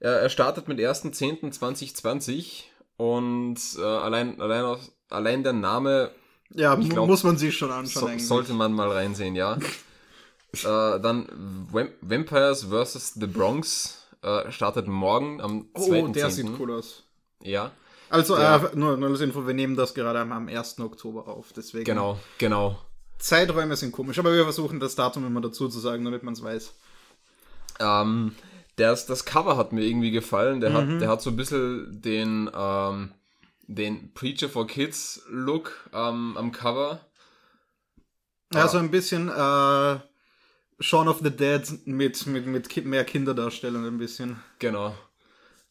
er, 0.00 0.20
er 0.20 0.30
startet 0.30 0.68
mit 0.68 0.78
1.10.2020 0.78 2.64
und 2.98 3.56
äh, 3.78 3.82
allein, 3.82 4.38
allein, 4.40 4.64
aus, 4.64 4.92
allein 5.08 5.42
der 5.42 5.54
Name 5.54 6.10
Ja, 6.50 6.74
glaub, 6.74 7.06
muss 7.08 7.24
man 7.24 7.38
sich 7.38 7.56
schon 7.56 7.70
anschauen. 7.70 8.18
so, 8.18 8.26
sollte 8.26 8.52
man 8.52 8.72
mal 8.74 8.90
reinsehen, 8.90 9.34
ja. 9.34 9.56
äh, 10.52 11.00
dann 11.00 11.26
Vamp 11.72 11.92
Vampires 12.02 12.64
vs. 12.64 13.14
The 13.14 13.26
Bronx 13.26 14.06
äh, 14.22 14.50
startet 14.50 14.86
morgen 14.88 15.40
am 15.40 15.68
2.10. 15.74 16.02
oh, 16.04 16.08
der 16.08 16.30
sieht 16.30 16.48
cool 16.58 16.72
aus. 16.72 17.04
Ja, 17.42 17.70
Also, 18.10 18.36
Ja. 18.36 18.56
äh, 18.56 18.74
nur, 18.76 18.96
nur 18.96 19.10
als 19.10 19.20
Info, 19.20 19.46
wir 19.46 19.54
nehmen 19.54 19.76
das 19.76 19.94
gerade 19.94 20.18
am, 20.18 20.32
am 20.32 20.48
1. 20.48 20.80
Oktober 20.80 21.28
auf. 21.28 21.52
Deswegen. 21.56 21.84
genau, 21.84 22.18
genau. 22.38 22.78
Zeiträume 23.18 23.76
sind 23.76 23.92
komisch, 23.92 24.18
aber 24.18 24.32
wir 24.32 24.42
versuchen 24.44 24.80
das 24.80 24.94
Datum 24.96 25.26
immer 25.26 25.40
dazu 25.40 25.68
zu 25.68 25.78
sagen, 25.80 26.04
damit 26.04 26.22
man 26.24 26.34
es 26.34 26.42
weiß. 26.42 26.72
Ähm, 27.80 28.34
das, 28.78 29.06
das 29.06 29.24
Cover 29.24 29.56
hat 29.56 29.72
mir 29.72 29.82
irgendwie 29.84 30.10
gefallen. 30.10 30.60
Der, 30.60 30.70
Mhm. 30.70 30.74
hat, 30.94 31.00
der 31.02 31.08
hat 31.08 31.22
so 31.22 31.30
ein 31.30 31.36
bisschen 31.36 32.00
den, 32.00 32.50
ähm, 32.54 33.12
den 33.66 34.12
Preacher 34.14 34.48
for 34.48 34.66
Kids 34.66 35.22
Look 35.30 35.88
ähm, 35.92 36.36
am 36.36 36.52
Cover. 36.52 37.00
Ja, 38.54 38.66
so 38.68 38.78
ein 38.78 38.90
bisschen 38.90 39.28
äh, 39.28 39.98
Shaun 40.80 41.08
of 41.08 41.20
the 41.22 41.30
Dead 41.30 41.62
mit, 41.86 42.26
mit, 42.26 42.46
mit 42.46 42.68
Ki- 42.70 42.80
mehr 42.82 43.04
Kinderdarstellung 43.04 43.84
ein 43.84 43.98
bisschen. 43.98 44.36
Genau. 44.58 44.94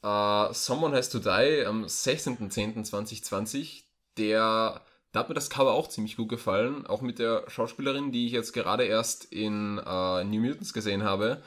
Äh, 0.03 0.53
Someone 0.53 0.95
Has 0.95 1.09
to 1.09 1.17
Die 1.19 1.65
am 1.65 1.85
16.10.2020. 1.85 3.83
Der, 4.17 4.81
da 5.11 5.19
hat 5.19 5.29
mir 5.29 5.35
das 5.35 5.49
Cover 5.49 5.71
auch 5.73 5.87
ziemlich 5.89 6.17
gut 6.17 6.29
gefallen. 6.29 6.85
Auch 6.87 7.01
mit 7.01 7.19
der 7.19 7.43
Schauspielerin, 7.47 8.11
die 8.11 8.25
ich 8.27 8.31
jetzt 8.31 8.53
gerade 8.53 8.83
erst 8.83 9.25
in 9.25 9.77
äh, 9.79 10.23
New 10.23 10.39
Mutants 10.41 10.73
gesehen 10.73 11.03
habe. 11.03 11.41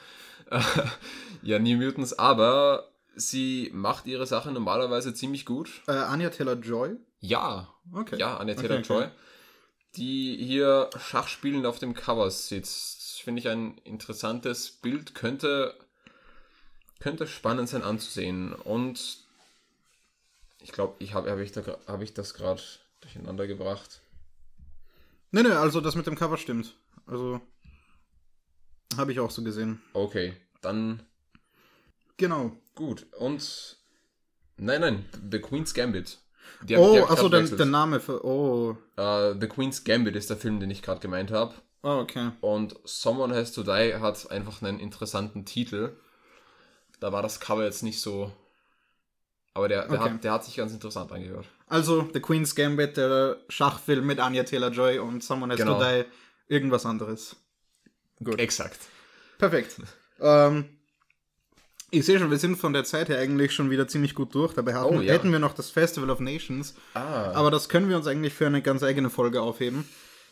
Ja, 1.42 1.58
New 1.58 1.76
Mutants, 1.78 2.18
aber 2.18 2.90
sie 3.16 3.70
macht 3.72 4.06
ihre 4.06 4.26
Sache 4.26 4.50
normalerweise 4.52 5.14
ziemlich 5.14 5.46
gut. 5.46 5.70
Äh, 5.86 5.92
Anya 5.92 6.30
Taylor-Joy? 6.30 6.96
Ja, 7.20 7.72
Okay. 7.92 8.18
ja, 8.18 8.36
Anya 8.36 8.54
Okay, 8.54 8.68
Taylor-Joy. 8.68 9.04
okay. 9.04 9.10
Die 9.96 10.36
hier 10.36 10.90
schachspielend 10.98 11.66
auf 11.66 11.78
dem 11.78 11.94
Cover 11.94 12.30
sitzt. 12.30 13.22
Finde 13.22 13.40
ich 13.40 13.48
ein 13.48 13.78
interessantes 13.78 14.70
Bild. 14.70 15.14
Könnte, 15.14 15.74
könnte 17.00 17.26
spannend 17.26 17.68
sein 17.68 17.82
anzusehen. 17.82 18.52
Und 18.52 19.18
ich 20.62 20.72
glaube, 20.72 20.94
ich 20.98 21.14
habe 21.14 21.30
hab 21.30 21.38
ich, 21.38 21.52
da 21.52 21.62
hab 21.86 22.02
ich 22.02 22.14
das 22.14 22.34
gerade 22.34 22.62
durcheinander 23.00 23.46
gebracht. 23.46 24.00
Nee, 25.32 25.42
nee, 25.42 25.50
also 25.50 25.80
das 25.80 25.96
mit 25.96 26.06
dem 26.06 26.16
Cover 26.16 26.36
stimmt. 26.36 26.76
Also, 27.06 27.40
habe 28.96 29.12
ich 29.12 29.20
auch 29.20 29.30
so 29.30 29.42
gesehen. 29.42 29.80
Okay, 29.92 30.34
dann 30.62 31.02
Genau. 32.16 32.52
gut. 32.74 33.06
Und 33.18 33.76
nein, 34.56 34.80
nein, 34.80 35.04
The 35.30 35.38
Queen's 35.40 35.72
Gambit. 35.74 36.18
Die 36.62 36.76
hab- 36.76 36.82
Oh, 36.82 36.92
die 36.94 37.00
achso, 37.02 37.28
der, 37.28 37.42
der 37.42 37.66
Name 37.66 38.00
für. 38.00 38.24
Oh. 38.24 38.76
Äh, 38.96 39.34
The 39.40 39.46
Queen's 39.46 39.84
Gambit 39.84 40.16
ist 40.16 40.28
der 40.30 40.36
Film, 40.36 40.60
den 40.60 40.70
ich 40.70 40.82
gerade 40.82 41.00
gemeint 41.00 41.30
habe. 41.30 41.54
Oh, 41.82 42.00
okay. 42.02 42.32
Und 42.42 42.74
Someone 42.84 43.34
Has 43.34 43.52
to 43.52 43.62
Die 43.62 43.94
hat 43.94 44.30
einfach 44.30 44.60
einen 44.60 44.78
interessanten 44.80 45.46
Titel. 45.46 45.96
Da 46.98 47.10
war 47.12 47.22
das 47.22 47.40
Cover 47.40 47.64
jetzt 47.64 47.82
nicht 47.82 48.00
so. 48.02 48.30
Aber 49.54 49.68
der, 49.68 49.88
der, 49.88 50.00
Okay. 50.00 50.10
hat, 50.14 50.24
der 50.24 50.32
hat 50.32 50.44
sich 50.44 50.56
ganz 50.56 50.72
interessant 50.72 51.10
angehört. 51.12 51.46
Also, 51.66 52.06
The 52.12 52.20
Queen's 52.20 52.54
Gambit, 52.54 52.96
der 52.98 53.38
Schachfilm 53.48 54.06
mit 54.06 54.20
Anya 54.20 54.42
Taylor-Joy 54.44 54.98
und 54.98 55.24
Someone 55.24 55.52
Has 55.54 55.58
Genau. 55.58 55.78
to 55.78 55.84
Die, 55.84 56.04
irgendwas 56.52 56.84
anderes. 56.84 57.36
Gut. 58.22 58.38
Exakt. 58.38 58.78
Perfekt. 59.38 59.76
ähm, 60.20 60.64
Ich 61.92 62.04
sehe 62.06 62.18
schon, 62.20 62.30
wir 62.30 62.38
sind 62.38 62.56
von 62.56 62.72
der 62.72 62.84
Zeit 62.84 63.08
her 63.08 63.18
eigentlich 63.18 63.52
schon 63.52 63.70
wieder 63.70 63.88
ziemlich 63.88 64.14
gut 64.14 64.34
durch. 64.34 64.54
Dabei 64.54 64.74
hatten, 64.74 64.98
Oh, 64.98 65.00
ja. 65.00 65.12
hätten 65.12 65.32
wir 65.32 65.38
noch 65.40 65.54
das 65.54 65.70
Festival 65.70 66.10
of 66.10 66.20
Nations. 66.20 66.74
Ah. 66.94 67.32
Aber 67.32 67.50
das 67.50 67.68
können 67.68 67.88
wir 67.88 67.96
uns 67.96 68.06
eigentlich 68.06 68.32
für 68.32 68.46
eine 68.46 68.62
ganz 68.62 68.82
eigene 68.82 69.10
Folge 69.10 69.42
aufheben. 69.42 69.88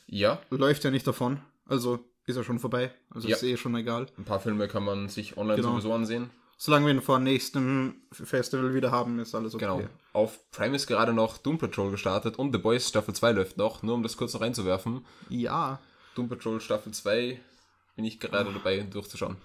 Ja, 0.07 0.41
Läuft 0.51 0.85
ja 0.85 0.91
nicht 0.91 1.07
davon. 1.07 1.41
Also 1.67 1.99
ist 2.27 2.37
ja 2.37 2.45
schon 2.45 2.59
vorbei. 2.61 2.93
Also 3.11 3.27
Ja. 3.29 3.37
ist 3.37 3.43
eh 3.43 3.57
schon 3.57 3.75
egal. 3.75 4.07
ein 4.19 4.25
paar 4.25 4.39
Filme 4.41 4.69
kann 4.69 4.85
man 4.85 5.09
sich 5.09 5.37
online 5.37 5.57
Genau. 5.57 5.73
sowieso 5.73 5.93
ansehen. 5.93 6.31
Solange 6.61 6.87
wir 6.87 6.95
ihn 6.95 7.03
vor 7.03 7.19
nächstem 7.19 7.97
Festival 8.13 8.75
wieder 8.75 8.91
haben, 8.91 9.19
ist 9.21 9.35
alles 9.35 9.55
okay. 9.55 9.65
Genau. 9.65 9.83
Auf 10.13 10.51
Prime 10.51 10.75
ist 10.77 10.87
gerade 10.87 11.13
noch 11.13 11.39
Doom 11.39 11.59
Patrol 11.59 11.91
gestartet 11.91 12.37
und 12.39 12.53
The 12.53 12.59
Boys 12.59 12.89
Staffel 12.89 13.15
2 13.15 13.33
läuft 13.33 13.57
noch, 13.59 13.83
nur 13.83 13.95
um 13.95 14.03
das 14.03 14.17
kurz 14.17 14.33
noch 14.35 14.41
reinzuwerfen. 14.41 15.05
Ja. 15.29 15.81
Doom 16.15 16.29
Patrol 16.29 16.61
Staffel 16.61 16.93
2 16.93 17.41
bin 17.99 18.05
ich 18.05 18.21
gerade 18.21 18.53
dabei 18.53 18.79
durchzuschauen. 18.83 19.39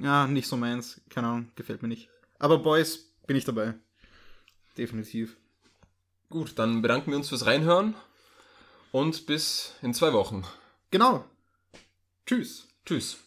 Ja, 0.00 0.28
nicht 0.28 0.46
so 0.46 0.56
meins. 0.56 1.00
Keine 1.08 1.26
Ahnung, 1.26 1.50
gefällt 1.56 1.82
mir 1.82 1.88
nicht. 1.88 2.08
Aber 2.38 2.58
Boys 2.58 3.10
bin 3.26 3.34
ich 3.34 3.44
dabei. 3.44 3.74
Definitiv. 4.78 5.36
Gut, 6.28 6.56
dann 6.56 6.82
bedanken 6.82 7.10
wir 7.10 7.16
uns 7.18 7.30
fürs 7.30 7.46
Reinhören 7.46 7.96
und 8.92 9.26
bis 9.26 9.74
in 9.82 9.92
zwei 9.92 10.12
Wochen. 10.12 10.44
Genau. 10.92 11.24
Tschüss. 12.26 12.68
Tschüss. 12.86 13.18